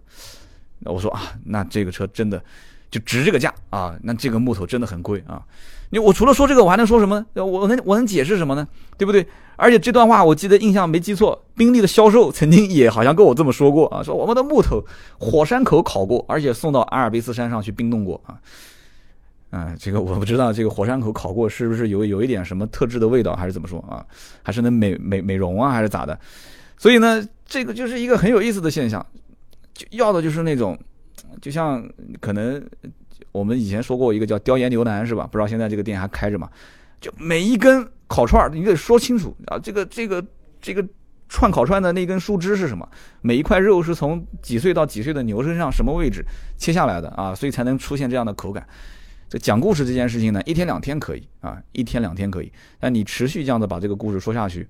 [0.81, 2.39] 我说啊，那这个车真的
[2.91, 5.41] 就值这个价啊，那这个木头真的很贵啊。
[5.91, 7.25] 你我除了说这个，我还能说什么？
[7.34, 8.67] 我能我能解释什么呢？
[8.97, 9.25] 对不对？
[9.56, 14.84] 而且这段话我记得印象没记错，宾利的销售曾经也好像跟我这么说过啊，说我们的木头
[15.17, 18.39] 火山口烤过，而且送到阿尔卑斯山上去冰冻过啊。
[19.49, 24.06] 啊，这个我不知道，这个火山口烤过是不是有有一点什么特制的味道，还是怎么说啊？
[24.43, 26.17] 还是能美美美容啊，还是咋的？
[26.78, 29.04] 所以呢，这个就是一个很有意思的现象，
[29.73, 30.78] 就要的就是那种，
[31.42, 31.88] 就像
[32.20, 32.63] 可能。
[33.32, 35.28] 我们以前说过一个叫雕岩牛腩是吧？
[35.32, 36.50] 不知道现在这个店还开着吗？
[37.00, 40.26] 就每一根烤串你得说清楚啊，这个这个
[40.60, 40.84] 这个
[41.28, 42.89] 串烤串的那根树枝是什么？
[43.22, 46.26] 每一块肉是从几岁到几岁的牛身上什么位置
[46.58, 47.36] 切下来的啊？
[47.36, 48.65] 所以才能出现这样的口感。
[49.30, 54.68] 这讲故事这件事情呢，一天两天可以啊，一天两天可以，但你持续这样的把这个故事说下去，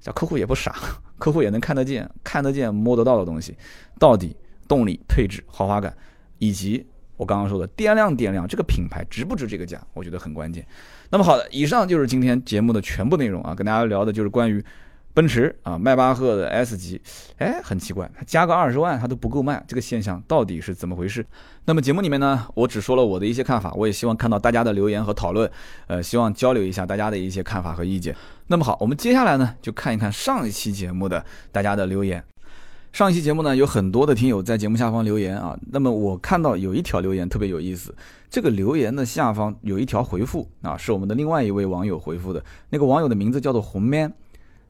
[0.00, 0.72] 这客户也不傻，
[1.18, 3.56] 客户也能看得见、看得见、摸得到的东西，
[3.98, 4.36] 到底
[4.68, 5.92] 动力、配置、豪华感
[6.38, 6.86] 以及。
[7.18, 10.64] 我刚刚说的掂量掂量这个品牌值不值这个价，我觉得很关键。
[11.10, 14.64] 那么好的，以上就是今天节目的全部内容啊，跟大家聊的就是关于
[15.12, 17.02] 奔驰啊迈巴赫的 S 级，
[17.38, 21.26] 哎，很奇怪，它加个二十万它都不够卖，这个现象到底是怎么回事？
[21.64, 25.50] 那么节目里面呢，我只说了我的一些看法，我也希望看到大家的留言和讨论，
[25.88, 28.14] 呃，希望交流一下大家的一些看法和意见。
[28.46, 32.22] 那么好，我们接下来呢就看一看上一期节目的大家的留言。
[32.92, 35.56] 上一期节目呢，有很多的听友在节目下方留言啊。
[35.70, 37.94] 那么我看到有一条留言特别有意思，
[38.28, 42.42] 这个留言的下方有一条回复啊，是我们的另外一位网友回复的。
[42.70, 44.12] 那个网友的名字叫做红 man，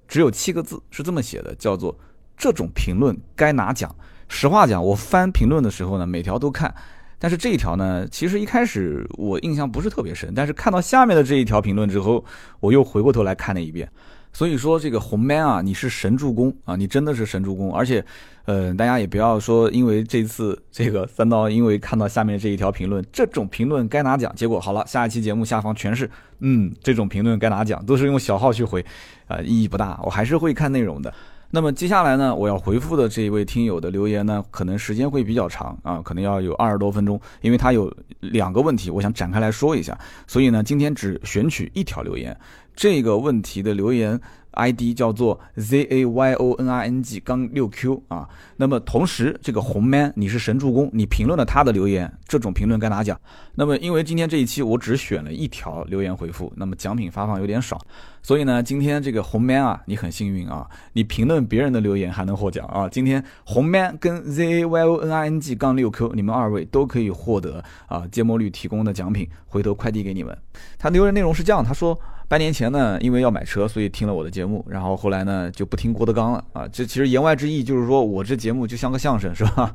[0.07, 1.97] 只有七个字，是这么写的，叫做
[2.37, 3.95] “这种评论该拿奖”。
[4.29, 6.75] 实话讲，我翻评论的时候呢，每条都看，
[7.19, 12.23] 但是这一条呢，其实一开始我印象不是特别深，但是看到下面的这一条评论之后，
[12.61, 13.91] 我又回过头来看了一遍。
[14.39, 18.05] 所以说这个红 man 啊，你是神助攻啊，你真的是神助攻，而且，
[18.45, 28.81] 呃，大家也不要说因为这次这个 三刀，因为看到下面这一条评论，这种评论该拿奖，结果好了，下一期节目下方全是，嗯，这种评论该拿奖，都是用小号去回，
[29.27, 31.13] 啊，意义不大，我还是会看内容的。
[31.51, 42.39] 那么接下来呢，我要回复的这一位听友的留言呢，可能时间会比较长啊，可能要有二十多分钟，因为他有两个问题，我想展开来说一下，所以呢，今天只选取一条留言。
[42.77, 44.21] 这个问题的留言
[44.53, 53.19] ID 叫做 Z A Y O N R N G 杠六 Q 啊，那么同时这个红 man 你是神助攻，你评论了他的留言，这种评论该拿奖。
[53.55, 57.81] 那么因为今天这一期我只选了一条留言回复，那么奖品发放有点少，
[58.29, 62.87] 所以呢，今天这个红 man 啊，你很幸运啊，你评论别人的留言还能获奖啊。
[62.87, 70.37] 今天红 man 跟 zayoning 杠六 Q 你们二位都可以获得啊芥末绿提供的奖品，回头快递给你们。
[70.77, 71.99] 他留言内容是这样，他说。
[72.29, 76.69] 半年前呢，因为要买车，所以听了我的节目，然后后来呢就不听郭德纲了啊。
[76.69, 79.75] 这其实言外之意就是说我这节目就像个相声，是吧？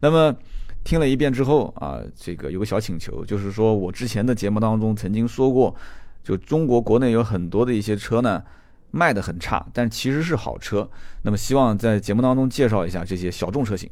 [0.00, 0.34] 那么
[0.82, 5.72] 听了一遍之后啊，这个有个小请求，就是说我之前的节目当中曾经说过，
[6.22, 8.42] 就中国国内有很多的一些车呢
[8.90, 10.88] 卖的很差，但其实是好车。
[11.22, 13.88] 那么希望在节目当中介绍一下这些小众车型。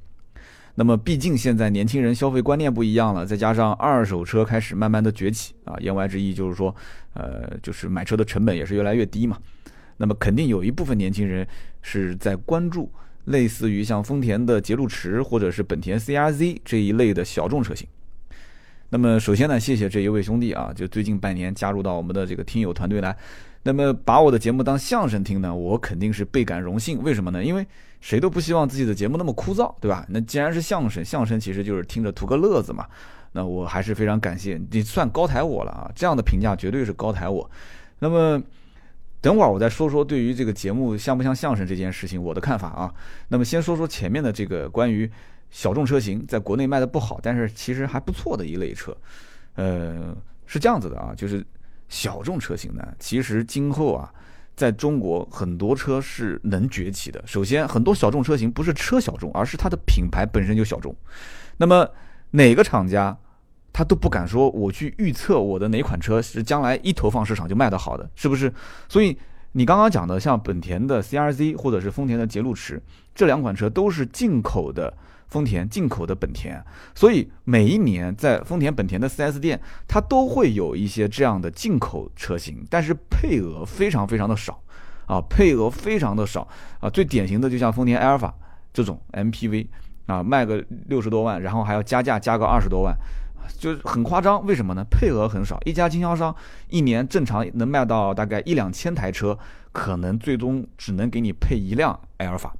[0.74, 6.74] 那么毕竟现在年轻人消费观念不一样了，再加上二手车开始慢慢的崛起啊，言外之意就是说，
[7.14, 9.38] 呃，就是买车的成本也是越来越低嘛。
[9.96, 11.46] 那么肯定有一部分年轻人
[11.82, 12.90] 是在关注。
[13.26, 17.86] 类似于像丰田的捷路驰或者是本田 CRZ 这一类的小众车型。
[18.90, 23.16] 那么首先呢，谢谢这一位兄弟啊，就最近半年加入到我们的这个听友团队来。
[23.62, 27.02] 那么把我的节目当相声听呢，我肯定是倍感荣幸。
[27.02, 27.42] 为什么呢？
[27.42, 27.66] 因为
[28.00, 30.04] 谁都不希望自己的节目那么枯燥，对吧？
[30.08, 32.86] 那既然是相声，相声其实就是听着图个乐子嘛。
[33.32, 35.90] 那我还是非常感谢你，算高抬我了啊！
[35.94, 37.50] 这样的评价绝对是高抬我。
[37.98, 38.42] 那么。
[39.22, 42.90] 等会儿我再说说对于这个节目像不像相声这件事情我的看法啊。
[43.28, 45.10] 那么先说说前面的这个关于
[45.50, 48.96] 小众车型在国内卖的不好，但是其实还不错的一类车。
[49.54, 51.44] 呃，是这样子的啊，就是
[51.88, 54.12] 小众车型呢，其实今后啊，
[54.56, 57.22] 在中国很多车是能崛起的。
[57.26, 60.94] 首先，很多小众车型不是车小众，而是它的品牌本身就小众。
[61.56, 61.88] 那么
[62.30, 63.16] 哪个厂家？
[63.72, 68.52] 他都不敢说，我去预测我的哪款车是将来一投放市场就卖得好的，是不是？
[68.88, 69.16] 所以
[69.52, 72.82] 你刚刚讲的像本田的 CRZ 或者是丰田的捷路驰
[73.14, 74.92] 这两款车都是进口的
[75.30, 76.62] 丰田，进口的本田，
[76.94, 84.60] 所以每一年在丰田、本田的 4S 店，它都会有一些这样的进口车型，但是配额非常非常的少
[85.06, 86.46] 啊，配额非常的少
[86.80, 86.90] 啊。
[86.90, 88.34] 最典型的就像丰田埃尔法
[88.72, 89.66] 这种 MPV
[90.06, 92.94] 啊，卖个六十多万，然后还要加价加个二十多万。
[93.58, 94.84] 就是很夸张，为什么呢？
[94.88, 96.34] 配额很少，一家经销商
[96.68, 99.36] 一年正常能卖到大概一两千台车，
[99.72, 102.54] 可能最终只能给你配一辆埃尔法。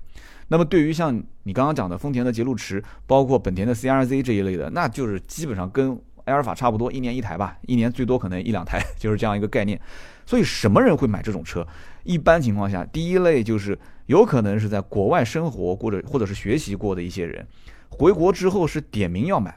[0.53, 9.81] 那么对于像你刚刚讲的丰田的捷路驰，包括本田的 CRZ 这一类的，那就是基本上跟埃尔法差不多，一年一台吧，一年最多可能一两台， 就是这样一个概念。
[10.27, 11.65] 所以什么人会买这种车？
[12.03, 17.47] 一般情况下，第一类就是有可能是在国外生活或者或者是学习过的一些人，
[17.89, 19.57] 回国之后是点名要买。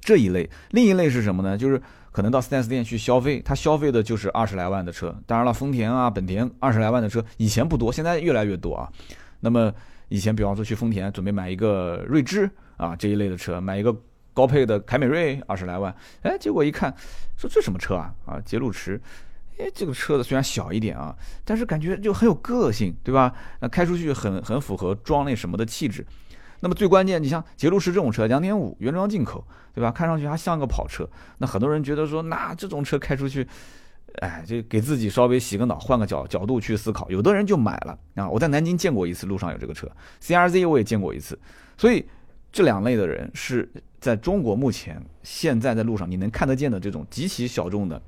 [0.00, 1.56] 这一类，另一类是什么呢？
[1.56, 5.14] 就是可能到 4S 店去消费，他消费的就是二十来万的车。
[5.26, 8.90] 当然了，丰田啊、本田二十来万的车以前不多，现在越来越多啊。
[9.42, 9.70] 那么
[10.08, 13.94] 以前，比方说去丰田准备买一个锐志啊这一类的车，买一个
[14.32, 16.94] 高配的凯美瑞二十来万，哎，结果一看，
[17.36, 18.14] 说这什么车啊？
[18.24, 18.98] 啊，捷路驰，
[19.58, 23.34] 哎，这个车子虽然小一点啊，但是感觉就很有个性，对吧？
[23.60, 26.06] 那开出去很很符合装那什么的气质。
[26.60, 29.90] 那么最关键，你像捷路驰这种车，两点五原装进口，对吧？
[29.90, 31.04] 看上去还像个跑车。
[31.38, 33.44] 那很多人觉得说，那这种车开出去，
[34.20, 37.10] 哎，就给自己稍微洗个脑，换个角角度去思考。
[37.10, 38.28] 有的人就买了啊。
[38.28, 41.38] 我在南京见过一次，路上有这个车，CRZ 我也见过一次。
[41.76, 42.04] 所以
[42.50, 43.68] 这两类的人是
[44.00, 48.00] 在中国目前现在在路上你能看得见的这种极其小众的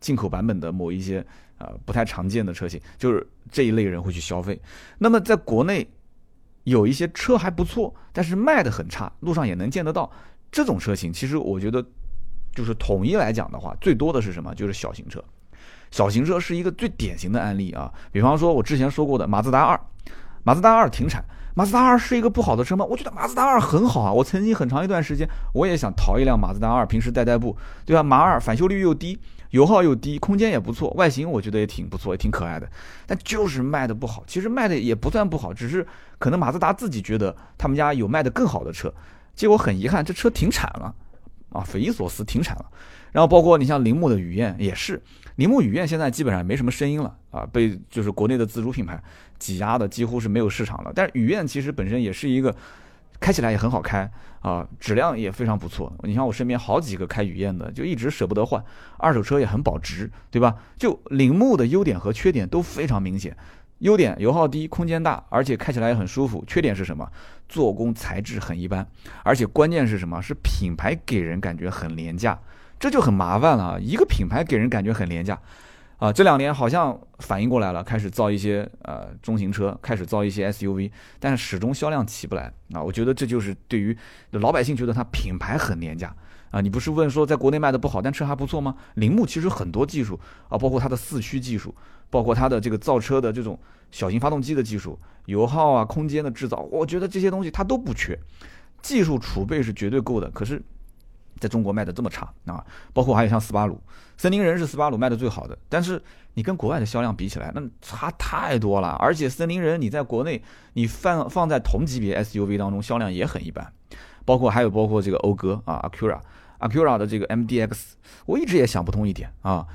[0.00, 1.24] 进口版本的某一些
[1.58, 4.60] 啊不太常见的车型，就是这一类人会去消费。
[4.98, 5.88] 那么在国内。
[6.64, 10.10] 有一些车还不错，但是卖的很差，路上也能见得到。
[10.50, 11.84] 这种车型其实我觉得，
[12.54, 14.54] 就是统一来讲的话，最多的是什么？
[14.54, 15.22] 就是小型车。
[15.94, 17.88] 小型车是一个最典型的案例啊。
[18.10, 19.80] 比方说，我之前说过的马自达二，
[20.42, 21.24] 马自达二停产。
[21.54, 22.84] 马自达二是一个不好的车吗？
[22.84, 24.12] 我觉得马自达二很好啊。
[24.12, 28.02] 我曾经很长一段时间，我也想淘一辆马自达二，平时代代步，对吧？
[28.02, 29.16] 马二返修率又低。
[29.50, 32.68] 油耗又低，空间也不错，外形我觉得也挺不错，也挺可爱的，
[33.06, 34.24] 但就是卖的不好。
[34.26, 35.86] 其实卖的也不算不好，只是
[36.18, 38.92] 可能马自达自己觉得他们家有卖的更好的车，
[39.36, 40.92] 结果很遗憾，这车停产了，
[41.50, 42.66] 啊，匪夷所思，停产了。
[43.12, 45.00] 然后包括你像铃木的雨燕也是，
[45.36, 49.02] 铃木雨燕现在基本上没什么声音了啊，被就是国内的自主品牌
[49.38, 50.92] 挤压的几乎是没有市场了。
[50.94, 52.54] 但是雨燕其实本身也是一个。
[53.20, 55.90] 开起来也很好开啊，质量也非常不错。
[56.02, 58.62] 你像我身边好几个开雨燕的，就一直舍不得换，
[58.98, 60.54] 二手车也很保值，对吧？
[60.76, 63.34] 就铃木的优点和缺点都非常明显。
[63.78, 66.44] 优点油耗低，空间大，而且开起来也很舒服。
[66.46, 67.08] 缺点是什么？
[67.48, 68.86] 做工材质很一般，
[69.22, 70.20] 而且关键是什么？
[70.20, 72.38] 是品牌给人感觉很廉价，
[72.84, 73.80] 这就很麻烦了。
[73.80, 75.40] 一个品牌给人感觉很廉价。
[75.96, 82.82] 啊，这两年好像反应过来了，开始造一些呃中型车，开始造一些 SUV，但是始终销量起不来啊。
[82.82, 83.96] 我觉得这就是对于
[84.32, 86.14] 老百姓觉得它品牌很廉价
[86.50, 86.60] 啊。
[86.60, 88.74] 你不是问说在国内卖的不好，但车还不错吗？
[88.96, 90.20] 铃木其实很多技术
[90.50, 91.74] 啊，包括它的四驱技术，
[92.10, 93.58] 包括它的这个造车的这种
[93.92, 98.18] 小型发动机的技术，油耗啊，空间的制造，我觉得这些东西它都不缺，
[98.82, 100.30] 技术储备是绝对够的。
[100.32, 100.62] 可是。
[101.40, 103.80] 在中国卖的这么差啊，包括还有像斯巴鲁、
[104.16, 106.02] 森林人是斯巴鲁卖的最好的，但是
[106.34, 108.96] 你跟国外的销量比起来，那差太多了。
[109.00, 110.42] 而且森林人你在国内
[110.72, 113.72] 你放放在同级别 SUV 当中销量也很一般。
[114.24, 117.72] 包括还有包括这个讴歌啊，Acura，Acura 的这个 MDX，
[118.24, 119.66] 我一直也想不通一点啊，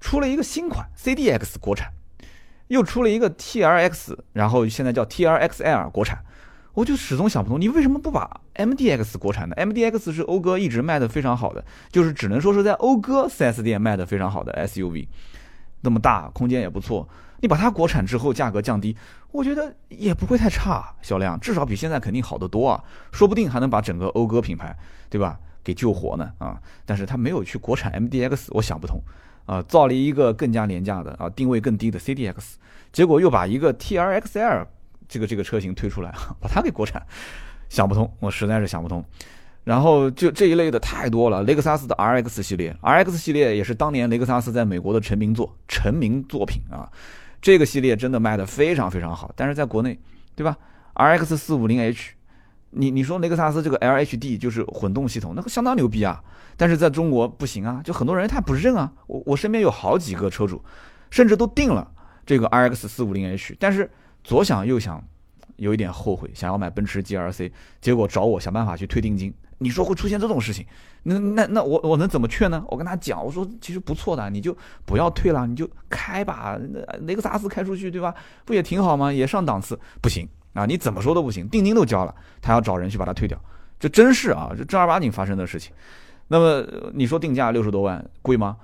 [0.00, 1.92] 出了一个新款 CDX 国产，
[2.68, 6.24] 又出了一个 TRX，然后现在叫 TRXL 国产。
[6.76, 15.08] 我就始终想不通，你为什么不把 MDX 国产的？MDX 是讴歌一直卖的非常好的，就是只能说是在讴歌 4S 店卖的非常好的 SUV，
[15.80, 17.08] 那么大，空间也不错。
[17.40, 18.94] 你把它国产之后，价格降低，
[19.32, 24.76] 我觉得也不会太差，销量至少比现在肯定好得多啊，说不定还能把整个讴歌品牌，
[25.08, 26.60] 对吧，给救活呢啊！
[26.84, 29.00] 但是他没有去国产 MDX，我想不通
[29.46, 32.56] 啊，造了一个更加廉价的啊，定位更低的 CDX，
[32.92, 34.66] 结果又把一个 TRXL。
[35.08, 37.02] 这个这个车型推出来，把它给国产，
[37.68, 39.04] 想不通，我实在是想不通。
[39.64, 46.88] 然后就这一类的太多了，雷克萨斯的 RX 系列，RX 系列也是当年雷克萨斯在美国的成名作，成名作品啊。
[47.42, 49.98] 这个系列真的卖的非常非常好，但是在国内，
[50.36, 50.56] 对吧
[50.94, 52.12] ？RX 四五零 H，
[52.70, 56.22] 你你说雷克萨斯这个 LHD 就是混动系统，那个相当牛逼啊。
[56.56, 58.92] 但是在中国不行啊，就很多人他不认啊。
[59.08, 60.64] 我我身边有好几个车主，
[61.10, 61.90] 甚至都定了
[62.24, 63.90] 这个 RX 四五零 H，但是。
[64.26, 65.00] 左想右想，
[65.54, 67.48] 有一点后悔，想要买奔驰 GLC，
[67.80, 69.32] 结果找我想办法去退定金。
[69.58, 70.66] 你说会出现这种事情，
[71.04, 72.64] 那那那我我能怎么劝呢？
[72.66, 76.58] 我跟他讲，我说其实不错的，你就不要退了，你就开吧，
[77.02, 78.12] 雷克萨斯开出去，对吧？
[78.44, 79.12] 不也挺好吗？
[79.12, 80.66] 也上档次，不行啊！
[80.66, 82.12] 你怎么说都不行，定金都交了，
[82.42, 83.40] 他要找人去把它退掉，
[83.78, 85.72] 这真是啊，这正儿八经发生的事情。
[86.26, 88.56] 那么你说定价六十多万贵吗？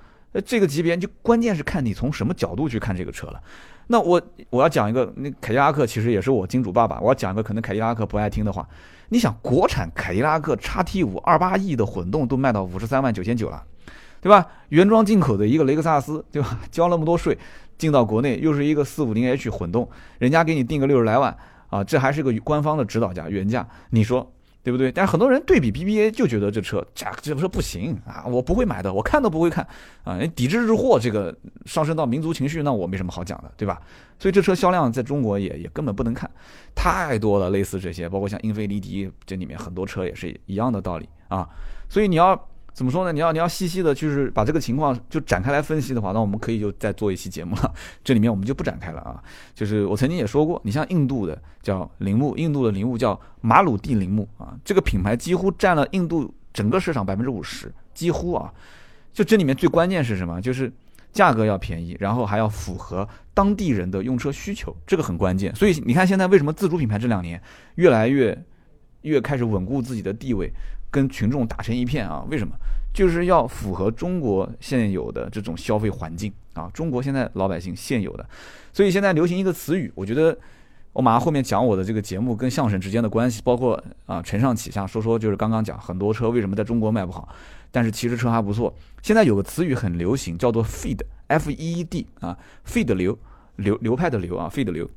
[0.45, 3.41] 这个级别就关键是看你从什么角度去看这个车了。
[3.87, 6.99] 那我我要讲一个，那凯迪拉克其实也是我金主爸爸。
[7.01, 8.67] 我要讲一个可能凯迪拉克不爱听的话。
[9.09, 13.63] 你想，国产凯迪拉克叉 T 五二八 E 的混动都卖到五十三万九千九了，
[14.21, 14.47] 对吧？
[14.69, 16.59] 原装进口的一个雷克萨斯，对吧？
[16.71, 17.37] 交那么多税，
[17.77, 21.35] 进到国内又是一个四五零 H 混动，人家给你定个六十来万
[21.69, 24.31] 啊，这还是个官方的指导价原价，你说？
[24.63, 24.91] 对不对？
[24.91, 29.67] 但是很多人对比 BBA 就觉得这车这这不是不行啊，我不会买的，我看都不会看
[30.03, 33.81] 啊，抵制日货这个上升到民族情绪，那我没什么好讲的，对吧？
[34.17, 36.29] 所以这车销量在中国也也根本不能看，
[36.73, 41.47] 太多了，类似这些，包括像英菲尼迪这里面很多车也是一样的道理啊，
[41.89, 42.47] 所以你要。
[42.73, 43.11] 怎么说呢？
[43.11, 47.73] 你要你要细细的，就是把这个情况就展开来分析的话，那我们可以就再做一期节目了。
[48.03, 49.21] 这里面我们就不展开了啊。
[49.53, 58.51] 就是我曾经也说过，你像印度的叫铃木，印度的铃木叫马鲁蒂铃木啊，这个品牌几乎占了印度整个市场百分之五十，几乎啊。
[59.13, 60.41] 就这里面最关键是什么？
[60.41, 60.71] 就是
[61.11, 65.53] 价格要便宜，然后还要符合当地人的用车需求，这个很关键。
[65.55, 67.39] 所以你看现在为什么自主品牌这两年
[67.75, 68.35] 越来越
[69.03, 70.51] 越开始稳固自己的地位？
[70.93, 72.23] 跟群众打成一片啊？
[72.29, 72.53] 为什么？
[72.93, 76.69] 就是要符合中国现有的这种消费环境啊！
[76.71, 78.23] 中国现在老百姓现有的，
[78.71, 80.37] 所以现在流行一个词语，我觉得
[80.91, 87.27] 我马上后面讲我的这个节目跟相声之间的关系，包括啊承上启下说说，就是刚刚讲很多车为什么在中国卖不好，
[87.71, 88.71] 但是其实车还不错。
[89.01, 93.17] 现在有个词语很流行，叫做 feed，f e e d 啊，feed 流
[93.55, 94.87] 流流派的流啊，feed 流，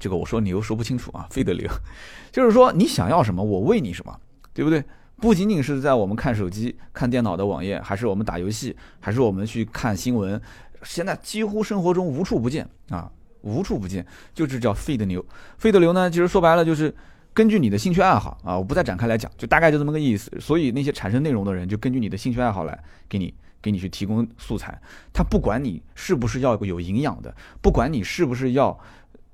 [0.00, 1.70] 这个我说你又说不清楚啊，feed 流，
[2.32, 4.18] 就是说你想要什么，我喂你什么，
[4.52, 4.82] 对不对？
[5.20, 10.40] 不仅仅是在我们看手机、看电脑的网页，还是我们打游戏，还是我们去看新闻，
[10.82, 13.10] 现在几乎生活中无处不见啊，
[13.42, 15.24] 无处不见，就是叫 feed 流。
[15.60, 16.94] feed 流呢，其实说白了就是
[17.34, 20.30] 根据你的兴趣爱好啊，我不再展开来讲，就大概就这么个意思。
[20.40, 24.80] 所以那些产生内容的人，就根据你的兴趣爱好来给你给你去提供素材。
[25.12, 28.78] 他不管你是不是要有营养的，不管你是不是要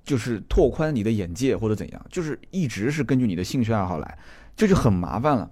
[0.05, 4.19] 就是拓宽你的眼界或者怎样，就是一直是根据你的兴趣爱好来。
[4.57, 5.51] 这就很麻烦了，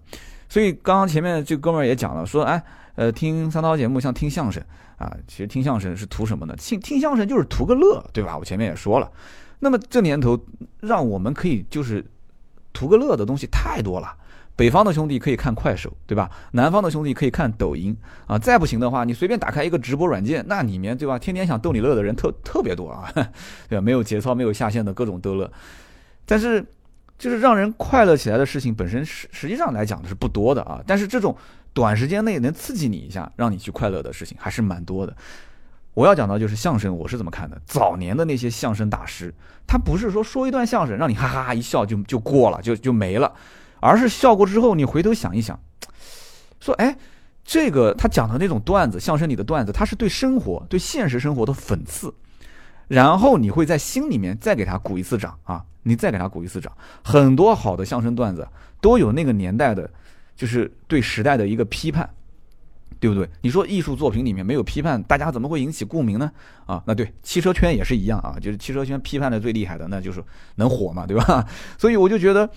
[0.49, 2.65] 所以刚刚前面这哥们儿也讲了，说哎，
[2.95, 4.63] 呃，听三刀节目像听相声
[4.97, 6.55] 啊，其实听相声是图什么呢？
[6.57, 8.39] 听听相声就是图个乐，对吧？
[8.39, 9.11] 我前面也说了，
[9.59, 10.39] 那么这年头
[10.81, 12.03] 让我们可以就是
[12.73, 14.17] 图个乐的东西太多了。
[14.57, 16.31] 北方的兄弟可以看快手，对吧？
[16.53, 17.95] 南方的兄弟可以看抖音
[18.27, 18.39] 啊。
[18.39, 21.19] 再不行的话，你随便打开一个直播软件，那里面对吧？
[21.19, 23.13] 天天想逗你乐的人特特别多啊，
[23.69, 23.83] 对吧？
[23.83, 25.53] 没有节操、没有下限的各种逗乐，
[26.25, 26.65] 但是。
[27.19, 31.37] 就是让人快乐起来的事情本身实实际上来讲的是不多的啊，但是这种
[31.73, 35.17] 短时间内能刺激你一下，让你去快乐的事情还是蛮多的。
[35.95, 37.61] 我要讲到就是相声，我是怎么看的？
[37.65, 39.33] 早年的那些相声大师，
[39.65, 43.33] 他不是说说一段相声让你哈哈哈一笑就就过了就就没了，
[43.79, 45.59] 而是笑过之后你回头想一想，
[46.59, 46.97] 说哎，
[47.45, 52.13] 这个他讲的那种段子，相声里的段子，他是对生活对现实生活的讽刺。
[52.89, 55.65] 然后你会在心里面再给他鼓一次掌啊！
[55.85, 56.73] 你再给他鼓一次掌。
[57.03, 58.47] 很多好的相声段子
[58.81, 59.89] 都有那个年代的，
[60.35, 62.09] 就是对时代的一个批判，
[62.99, 63.29] 对不对？
[63.43, 66.31] 你说艺术作品里面没有批判，大家怎么会引起共鸣呢？
[66.67, 70.23] 啊，那对，汽车圈也是一样啊，就是汽车圈批判的最厉害的，那就是
[70.57, 71.47] 能火嘛，对吧？
[71.79, 72.49] 所以我就觉得，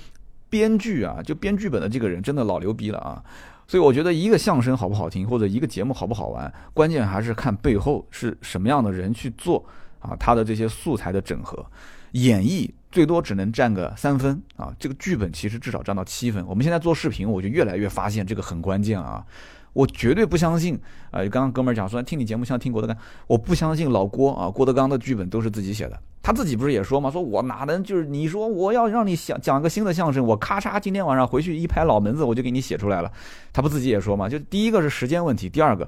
[0.49, 3.23] 编剧啊，就编剧本的这个人真的老牛逼了啊！
[3.67, 9.65] 所以我觉得一个相声好不好听，或者一个节目好不好玩，关键还是看背后是什么样的人去做
[9.99, 11.65] 啊，他的这些素材的整合，
[12.11, 16.45] 演绎最多只能占个三分啊，这个剧本其实至少占到七分。
[16.47, 19.25] 我们现在做视频，我就越来越发现这个很关键啊。
[19.73, 20.73] 我绝对不相信，
[21.11, 27.11] 啊，刚刚哥们儿讲说听你节目像听郭德纲，我不相信老郭啊，郭德纲的剧本都是自己写的，他自己不是也说吗？
[27.11, 33.11] 说我哪能就是你说我要让你想讲个新的相声，我咔嚓今天晚上回去一拍脑门子，我就给你写出来了。
[33.53, 34.27] 他不自己也说嘛？
[34.27, 35.87] 就第一个是时间问题，第二个，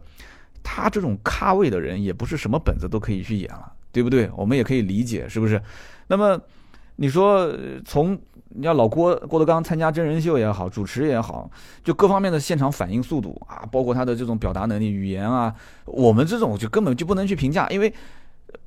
[0.61, 4.29] 他这种咖位的人也不是什么本子都可以去演了，对不对？
[4.35, 5.61] 我们也可以理解，是不是？
[6.07, 6.39] 那么
[6.95, 7.51] 你说
[7.85, 8.19] 从。
[8.51, 11.47] 你要老郭郭德纲参加真人秀也好，主持也好，
[11.83, 15.53] 就各方面的现场反应速度啊，包括他的这种表达能力、语言啊，
[15.85, 17.93] 我们这种就根本就不能去评价，因为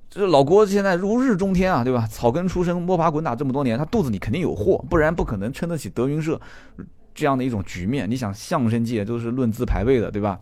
[0.08, 2.06] 这老郭现在如日中天啊，对吧？
[2.06, 6.40] 草根出身，摸爬滚打这么多年，他肚子里肯定有货，不然不可能撑得起德云社
[7.12, 8.08] 这样的一种局面。
[8.08, 10.38] 你想，相声界都是论资排辈的，对吧？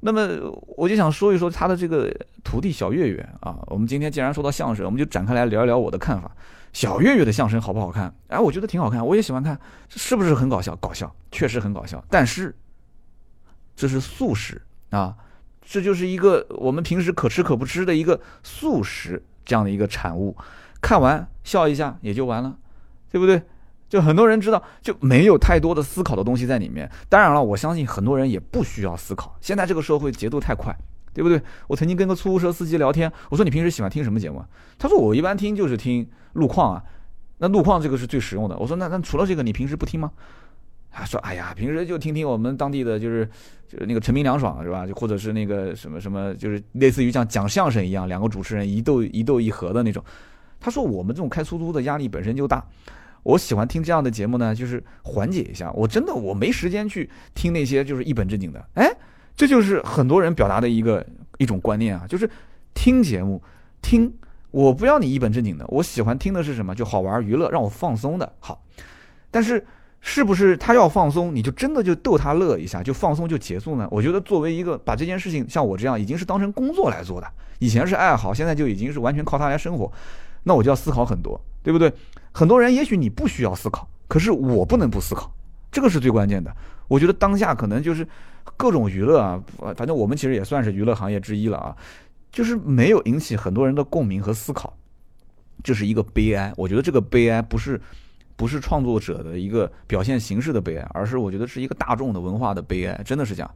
[0.00, 0.28] 那么
[0.76, 2.10] 我就想说一说他的这个
[2.42, 6.30] 徒弟小岳岳啊，我们今天既然说到相声，我们就展开来聊一聊我的看法。
[6.72, 8.14] 小岳岳的相声好不好看？
[8.28, 9.58] 哎，我觉得挺好看，我也喜欢看。
[9.88, 10.74] 是不是很搞笑？
[10.76, 12.02] 搞笑，确实很搞笑。
[12.08, 12.54] 但是，
[13.76, 15.16] 这是素食啊，
[15.60, 20.36] 这就是一个我们平时可吃可不吃的一个素食这样的一个产物。
[20.80, 22.56] 看完笑一下也就完了，
[23.10, 23.42] 对不对？
[23.90, 26.90] 就很多人知道，就没有太多的思考的东西在里面。
[27.10, 29.36] 当然了，我相信很多人也不需要思考。
[29.42, 30.74] 现在这个社会节奏太快。
[31.12, 31.42] 对不对？
[31.66, 34.40] 我曾经跟个出租车司机聊天，我说你平时喜欢听什么节目？
[34.78, 36.84] 他说我一般听就是听路况啊。
[37.38, 38.56] 那路况这个是最实用的。
[38.56, 40.12] 我说那那除了这个你平时不听吗？
[40.88, 43.28] 他说哎呀，平时就听听我们当地的就是
[43.66, 44.86] 就是那个陈明凉爽是吧？
[44.86, 50.02] 就或者是那个什么什么，就是类似于像讲相声一样，两个主持人一逗一逗一和的那种。
[50.60, 52.64] 他说我们这种开出租的压力本身就大，
[53.22, 55.70] 我喜欢听这样的节目呢，就是缓解一下。
[55.72, 58.90] 我真的我没时间去听那些就是一本正经的，哎。
[59.36, 61.06] 这就是很多人表达的一个
[61.38, 62.28] 一种观念啊，就是
[62.74, 63.42] 听节目，
[63.80, 64.12] 听
[64.50, 66.74] 我不要你一本正经的，我喜欢听的是什么？
[66.74, 68.30] 就好玩娱乐，让我放松的。
[68.38, 68.62] 好，
[69.30, 69.64] 但是
[70.02, 73.88] 是不是他要放松，你就真的就逗他乐一下，就放松就结束呢？
[73.90, 77.26] 我觉得作为一个把这件事情像我这样已经是当成工作来做的，
[77.60, 79.90] 以前是爱好，现在就已经是完全靠它来生活，
[80.42, 81.92] 那我就要思考很多，对不对？
[82.32, 85.32] 很多人也许你不需要思考，可是我不能不思考，
[85.70, 86.54] 这个是最关键的。
[86.88, 88.06] 我觉得当下可能就是
[88.56, 89.42] 各种娱乐啊，
[89.76, 91.76] 反正我们其实也算是娱乐行业之一了啊，
[92.32, 94.76] 就是没有引起很多人的共鸣和思考，
[95.62, 96.52] 这是一个悲哀。
[96.56, 97.80] 我觉得这个悲哀不是
[98.36, 103.50] 不是创作者的一个表现形式的悲哀，而是我觉得是一个大众的文化的悲哀，真的是这样。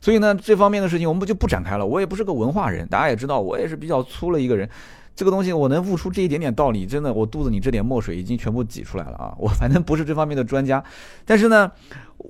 [0.00, 1.86] 所以呢，这方面的事情我们就不展开了。
[1.86, 4.68] 我也不是个文化人，大家也知道，我也是比较粗了一个人。
[5.16, 9.34] 这个东西我能悟出这一点点道理，真的，我肚子里这点墨水已经全部挤出来了啊！
[9.40, 10.84] 我反正不是这方面的专家，
[11.24, 11.72] 但是呢，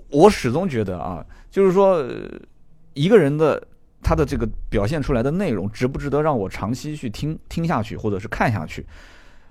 [0.09, 2.03] 我始终觉得啊，就是说，
[2.95, 3.61] 一个人的
[4.01, 8.87] 他的这个表现出来的内容，值不值得让我长期去听听下去，或者是看下去？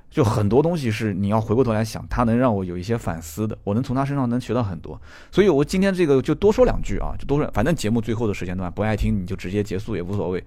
[0.09, 4.97] 就很多东西是你要回过头来想，他能让我有一些反思的，我能从他身上能学到很多。
[5.29, 10.41] 所以我今天这个就多说两句啊，就多说，反正节目最后的时间段不爱听你就直接结束也无所谓。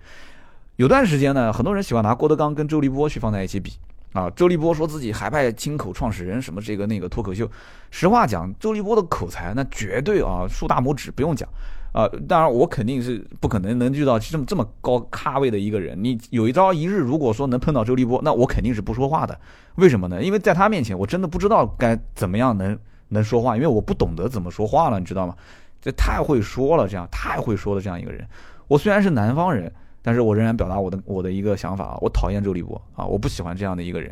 [0.78, 3.72] 有段时间呢，很多人喜欢拿郭德纲跟周立波去放在一起比
[4.12, 4.30] 啊。
[4.30, 7.50] 周立波说自己海派清口创始人，什么这个那个脱口秀。
[7.90, 11.48] 实话讲，周立波的口才那绝对啊，竖大拇指不用讲
[11.92, 12.08] 啊。
[12.28, 15.98] 当然，我肯定是不可能能遇到这么这么高咖位的一个人。
[16.00, 19.36] 你有一朝一日，如果说能碰到周立波，那我肯定是不说话的。
[19.74, 20.22] 为什么呢？
[20.22, 25.34] 因为在他面前，我真的不知道该怎么样能能说话，因为我不懂得怎么说话了，你知道吗？
[25.82, 28.24] 这太会说了，这样太会说的这样一个人。
[28.68, 29.72] 我虽然是南方人。
[30.08, 34.10] 但是我仍然表达我的我的一个想法啊，我讨厌周立波啊，我不喜欢这样的一个人，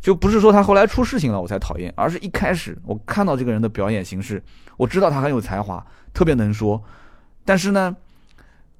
[0.00, 4.42] 就不是说他后来出事情了我才讨厌，而是一开始我看到这个人的表演形式，
[4.78, 6.82] 我知道他很有才华，特别能说，
[7.44, 7.94] 但是呢，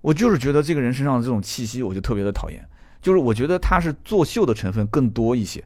[0.01, 2.67] 我就是觉得这个人身上的这种气息，我就特别的讨厌，
[3.03, 5.63] 就是我觉得他是作秀的成分更多一些，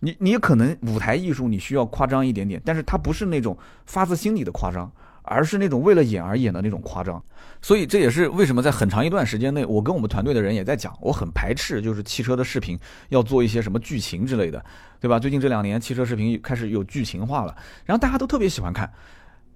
[0.00, 3.56] 你你可能舞台艺术你需要夸张一点点，但是他不是那种
[3.86, 4.90] 发自心里的夸张。
[5.24, 7.22] 而是那种为了演而演的那种夸张，
[7.60, 14.64] 所以这也是为什么在很长一段时间内，我跟我们团队的人也在讲，我很排斥就是汽车的视频要做一些什么剧情之类的，
[15.00, 15.18] 对吧？
[15.18, 18.92] 最近这两年汽车视频开始有剧情化了，然后大家都特别喜欢看，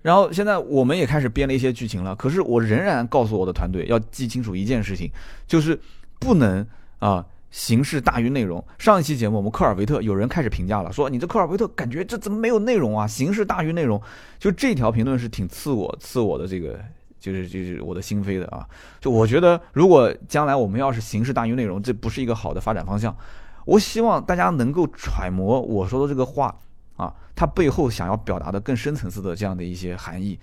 [0.03, 5.11] 然后现在我们也开始编了一些剧情了，可是我仍然告诉我的团队要记清楚一件事情，
[5.47, 5.79] 就是
[6.19, 6.67] 不能
[6.99, 7.25] 啊。
[7.51, 8.63] 形式大于内容。
[8.79, 13.07] 上一期节目，我们科尔维特有人开始评价了，说你这科尔维特感觉这怎么没有内容啊？
[13.07, 14.01] 形式大于内容，
[14.39, 16.79] 就这条评论是挺刺我刺我的这个，
[17.19, 18.67] 就是就是我的心扉的啊。
[19.01, 23.17] 就我觉得，如果将来我们要是形式大于内容，这不是一个好的发展方向。
[23.65, 26.57] 我希望大家能够揣摩我说的这个话
[26.97, 30.39] 啊，它背后想要表达的更深层次的这样的一些含义，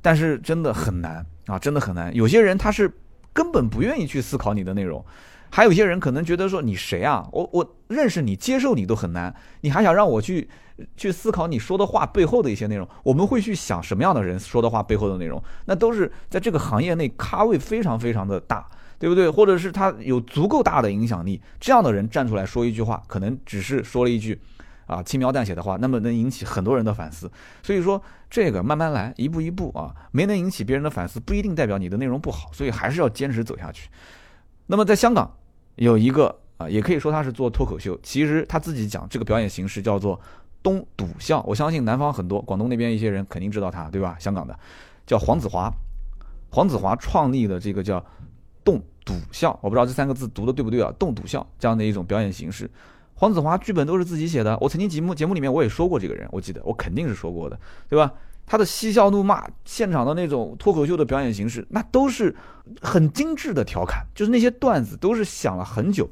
[0.00, 2.14] 但是真的很难啊，真的很难。
[2.14, 2.90] 有些人他是
[3.32, 5.04] 根本不愿意去思考你的内容，
[5.50, 10.48] 还有些人可能觉得说你谁啊，我我认识你、接受你都很难，你还想让我去
[10.96, 12.88] 去思考你说的话背后的一些内容？
[13.02, 15.42] 我们会去想什么样的人说的话背后的内容？
[15.66, 19.28] 那都是在这个行业内咖位非常非常的大，对不对？
[19.28, 24.40] 或者是他有足够大的影响力，这样的人站出来说一句话，可能只是说了一句。
[24.86, 27.30] 啊，轻描淡写的话，那么能引起很多人的反思。
[27.62, 32.50] 所以说，这个慢慢来，一步一步啊，没能引起别人的反思，不一定代表你的内容不好。
[32.52, 33.88] 所以还是要坚持走下去。
[34.66, 35.32] 那么在香港
[35.76, 40.20] 有一个啊，也可以说他是做脱口秀，其实他自己讲这个表演形式叫做
[40.62, 41.42] 东笃笑。
[41.46, 44.16] 我相信南方很多广东那边一些人肯定知道他，对吧？
[44.18, 44.58] 香港的
[45.06, 45.72] 叫黄子华，
[46.50, 48.04] 黄子华创立的这个叫
[48.62, 50.92] 动笃笑，我不知道这三个字读的对不对啊？
[50.98, 52.70] 动笃笑这样的一种表演形式。
[53.14, 57.58] 黄子华剧本都是自己写的，我曾经节目节目里面我也说过这个人，我记得我肯定是说过的，
[57.88, 58.12] 对吧？
[58.50, 62.34] 他的嬉笑怒骂，现场的那种脱口秀的表演形式，那都是
[62.82, 66.10] 很精致的调侃，就是那些段子都是想了很久，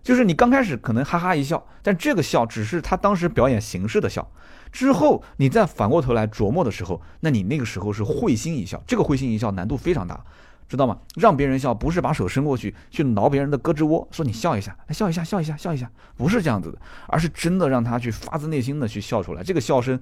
[0.00, 4.30] 就是你刚开始可能哈哈一笑，但这个笑只是他当时表演形式的笑，
[4.70, 10.24] 之后你再反过头来琢磨的时候，那你那个时候是会心一笑，这个会心一笑难度非常大。
[10.68, 10.96] 知道吗？
[11.16, 16.78] 让别人笑不是把手伸过去去挠别人的胳肢窝，说你笑一下，来笑一下，笑一下，笑一下，不是这样子的，
[17.08, 19.42] 而是真的让他去发自内心的去笑出来。
[19.42, 19.98] 这个笑声，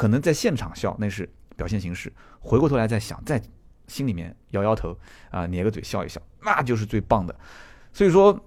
[0.00, 3.38] 可能在现场笑那是表现形式，回过头来再想，在
[3.86, 4.96] 心里面摇摇头
[5.30, 7.36] 啊，捏个嘴笑一笑，那就是最棒的。
[7.92, 8.40] 所以说，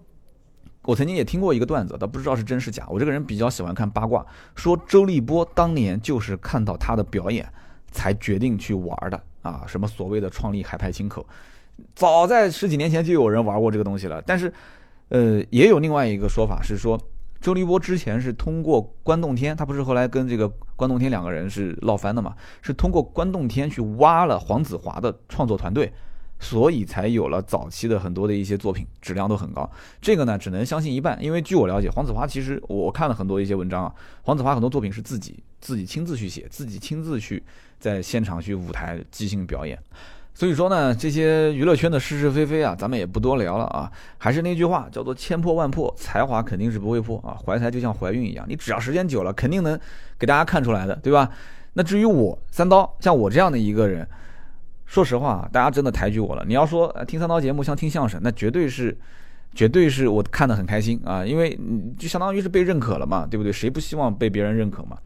[0.82, 2.88] 我曾经也听过一个段子，倒不知道是真是假。
[2.90, 4.26] 我这个人比较喜欢看八卦，
[4.56, 7.48] 说周立波当年就是看到他的表演
[7.92, 9.24] 才决定去玩的。
[9.44, 11.24] 啊，什么所谓的创立海派清口，
[11.94, 14.20] 早在十几年前就有人玩过这个东西了。
[14.26, 14.52] 但是，
[15.10, 17.00] 呃，也有另外一个说法是说，
[17.44, 22.34] 周立波之前是通过关洞天，他不是后来跟这个关洞天两个人是闹翻的嘛？
[22.62, 25.92] 是通过关洞天去挖了黄子华的创作团队，
[26.40, 29.70] 所以才有了早期的很多的一些作品，质量都很高。
[30.00, 37.44] 这个呢，只能相信一半，因为据我了解，黄子华其实我看了很多一些文章啊，黄子华很多作品是自己自己亲自去写，自己亲自去。
[37.78, 39.78] 在现场去舞台即兴表演，
[40.36, 43.92] 所以说呢，这些娱乐圈的是是非非啊，咱们也不多聊了啊。
[44.18, 47.38] 还是那句话，叫做千破万破，才华肯定是不会破啊。
[47.46, 49.80] 怀才就像怀孕一样，你只要时间久了，肯定能
[50.18, 51.30] 给大家看出来的，对吧？
[51.74, 54.08] 那至于我三刀，像我这样的一个人，
[54.88, 56.44] 说实话，大家真的抬举我了。
[56.48, 58.98] 你要说听三刀节目像听相声，那绝对是，
[59.54, 61.56] 绝对是我看得很开心啊，因为
[62.00, 63.52] 就相当于是被认可了嘛，对不对？
[63.52, 64.98] 谁不希望被别人认可嘛？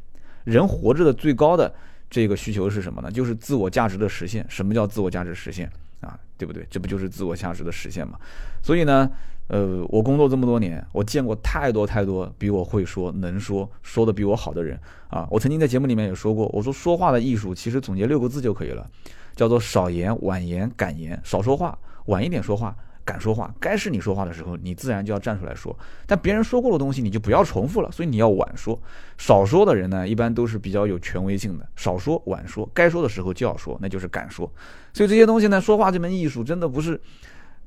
[0.45, 1.73] 人活着的最高的。
[2.09, 3.11] 这个需求是什么呢？
[3.11, 4.45] 就是自我价值的实现。
[4.49, 5.69] 什么叫自我价值实现
[6.01, 6.17] 啊？
[6.37, 6.65] 对不对？
[6.69, 8.17] 这不就是自我价值的实现吗？
[8.61, 9.09] 所以呢，
[9.47, 14.79] 呃，我工作这么多年，我见过太多太多比我会说、能说、说的比我好的人
[15.09, 15.27] 啊。
[15.29, 18.89] 我曾经在节目里面也说过，我说说话的艺术其实总结六个字就可以了，
[19.35, 21.19] 叫做少言、晚言、敢言。
[21.23, 22.75] 少说话，晚一点说话。
[23.07, 25.73] 敢说话，该是你说话的时候，你自然就要站出来说。
[26.05, 27.89] 但别人说过的东西，你就不要重复了。
[27.89, 28.77] 所以你要晚说，
[29.17, 31.65] 少说的人呢，一般都是比较有权威性的。
[31.77, 34.51] 少说，晚说，该说的时候就要说，那就是敢说。
[34.91, 36.99] 所以这些东西呢，说话这门艺术真的不是，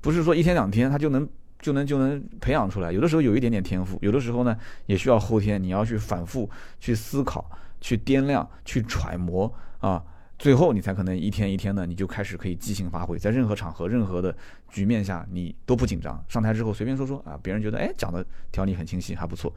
[0.03, 1.27] 不是说一天两天他就能
[1.63, 2.93] 就能就能培养出来。
[2.93, 10.05] 有的时候有一点点天赋，有的时候呢也需要后天，你要去反复去思考、去掂量、去揣摩啊。
[10.41, 14.35] 最后，你才可能一天一天的，你就开始可以即兴发挥，在任何场合、任何的
[14.71, 16.19] 局面下，你都不紧张。
[16.31, 19.53] 上台之后随便说说啊，别人觉得哎讲的条理很清晰，还不错。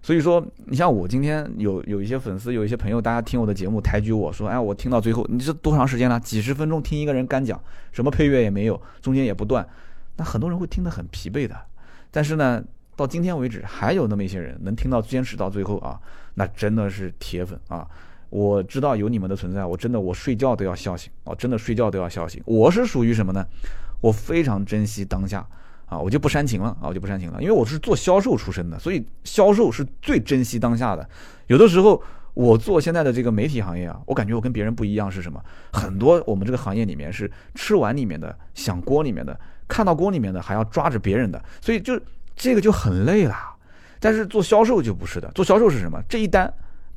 [0.00, 6.20] 所以说，你像我今天有有一些粉丝，有一些朋友，大家听我的节目抬举我说，哎，我听到最后，你这多长时间了？
[6.20, 7.60] 几十分钟听一个人干讲，
[7.90, 9.68] 什么配乐也没有，中间也不断，
[10.16, 11.56] 那很多人会听得很疲惫的。
[12.12, 12.62] 但是呢，
[12.94, 16.00] 到今天为止，还有那么一些人能听到坚持到最后啊，
[16.34, 17.84] 那真的是铁粉啊。
[18.30, 22.40] 我知道有你们的存在，我真的我睡觉都要笑醒哦，真的睡觉都要笑醒。
[22.46, 23.44] 我是属于什么呢？
[24.00, 25.46] 我非常珍惜当下
[25.86, 31.06] 啊，我就不煽情了啊，我就不煽情了，因为我是做销售出身的，所以销售是最珍惜当下的。
[31.48, 32.00] 有的时候
[32.32, 35.42] 我做现在的这个媒体行业啊，我感觉我跟别人不一样是什么？
[35.72, 42.00] 很多我们这个行业里面是吃碗里面的想锅里面的，看到锅里面的还要抓着别人的，所以就
[42.36, 43.36] 这个就很累了。
[43.98, 46.00] 但是做销售就不是的，做销售是什么？
[46.08, 46.50] 这一单。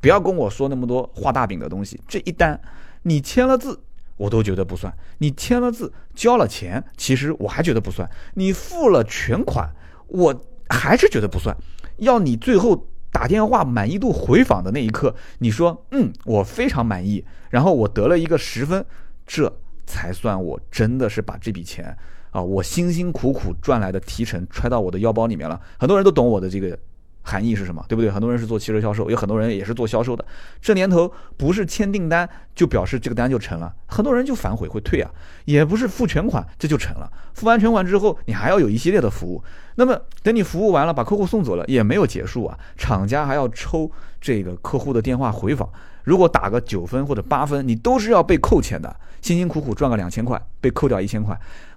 [0.04, 1.98] 不要跟我说那么多画大饼的东西。
[2.06, 2.60] 这一单，
[3.04, 3.80] 你签了字，
[4.18, 9.74] 我都觉得不算；你签了字，交了钱，其实我还觉得不算；你付了全款，
[10.08, 11.56] 我还是觉得不算。
[11.96, 18.84] 要你最后打电话满意度回访的那一刻，你说嗯，我非常满意，然后我得了一个十分，
[19.26, 19.50] 这
[19.86, 21.96] 才算我真的是把这笔钱
[22.30, 25.58] 啊，我辛辛苦苦赚来的提成揣到我的腰包里面了。
[25.78, 26.78] 很多人都懂我的这个
[27.24, 27.84] 含义是什么？
[27.88, 28.08] 对不对？
[28.08, 30.24] 很多人是做汽车销售，有很多人也是做销售的。
[30.60, 35.10] 这年头不是签订单就表示这个单就成了，很多人就反悔会退啊，
[35.46, 37.10] 也不是付全款这就成了。
[37.32, 39.42] 付完全款之后，你还要有一系列的服务。
[39.76, 45.68] 那么等你服务完了，把客户送走了，也没有结束啊，厂家还要抽这个客户的电话回访。
[46.04, 48.94] 如果打个九分或者八分，你都是要被扣钱的。
[49.22, 51.34] 辛辛苦苦赚个两千块，被扣掉一千块。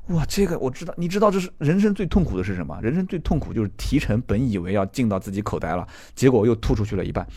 [0.08, 2.80] 哇，这个我知道，你知道这是人生最痛苦的是什么？
[2.82, 5.86] 人生最痛苦就是提成本以为要进到自己口袋了，
[6.16, 7.28] 结果又吐出去了一半。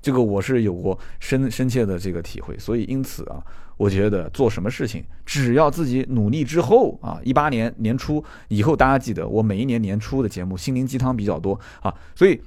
[0.00, 3.42] 这个我是有过深深切的这个体会，所以因此啊，
[3.76, 12.40] 我觉得做什么事情，只要自己努力之后啊，一八年年初以后，大家记得我每一年年初的节目心灵鸡汤比较多啊，所以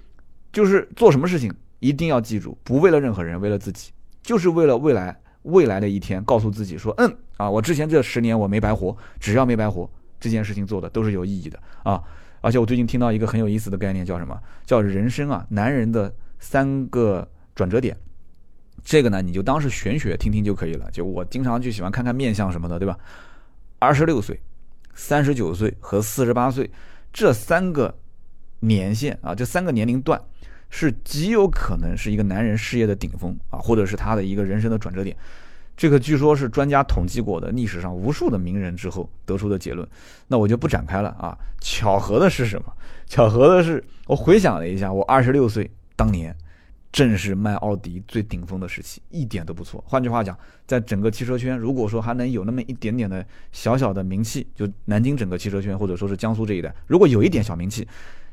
[0.52, 3.92] 就是做什么事情一定要记住，不为了任何人，为了自己，
[4.24, 5.20] 就是为了未来。
[5.44, 12.04] 未来的一天，告诉自己说：“嗯啊，我之前这十年我没白活，只要没白活，这件事情做的都是有意义的啊！
[12.42, 14.38] 而且我最近听到一个很有意思的概念，叫什么？
[14.66, 17.96] 叫人生啊，男人的三个转折点。
[18.84, 20.90] 这个呢，你就当是玄学听听就可以了。
[20.92, 22.98] 就我经常就喜欢看看面相什么的，对吧？
[23.80, 24.40] 二十六岁、
[24.94, 26.70] 三十九岁和四十八岁
[27.14, 27.98] 这三个
[28.60, 30.22] 年限啊，这三个年龄段。”
[30.70, 35.16] 是极有可能是一个男人事业的顶峰啊，或者是他的一个人生的转折点。
[35.76, 39.88] 这个据说是专家统计过的，历史上无数的名人之后得出的结论。
[40.28, 41.38] 那我就不展开了啊。
[41.62, 42.74] 巧合的是什么？
[43.06, 46.36] 巧合的是，我回想了一下，我二十六岁当年，
[46.92, 49.82] 正是卖奥迪最顶峰的时期，一点都不错。
[49.88, 57.88] 换句话讲，在整个汽车圈，如果说还能有那么一点点的小小的名气，就南京整个汽车圈，或者说是江苏这一带，如果有一点小名气。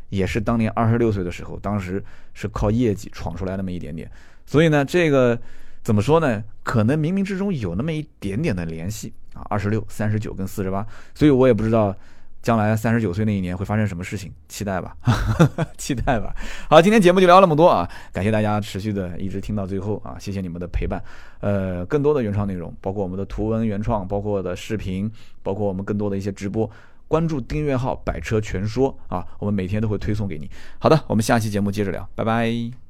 [0.08, 2.02] 也是当年二十六岁的时候，当时
[2.34, 4.10] 是靠业绩闯出来那么一点点，
[4.44, 5.38] 所以呢，这个
[5.82, 6.42] 怎么说呢？
[6.62, 9.42] 可能冥冥之中有那么一点点的联系啊。
[9.48, 11.94] 二十六、三十九跟四十八，所以我也不知道
[12.42, 14.96] 将来三十九岁那一年会发生什么事情，期待吧，
[15.78, 16.34] 期待吧。
[16.68, 21.02] 好，今天节目就聊那么多啊，感谢大家持续的一直听到最后啊，谢谢你们的陪伴。
[21.40, 25.10] 呃，更多的原创内容，包括我们的图文原创，包括的视频，
[25.42, 26.68] 包括我们更多的一些直播。
[27.08, 30.50] 关注订阅号“百车全说”啊，我们每天都会推送给你。
[30.78, 32.85] 好的，我们下期节目接着聊，拜拜。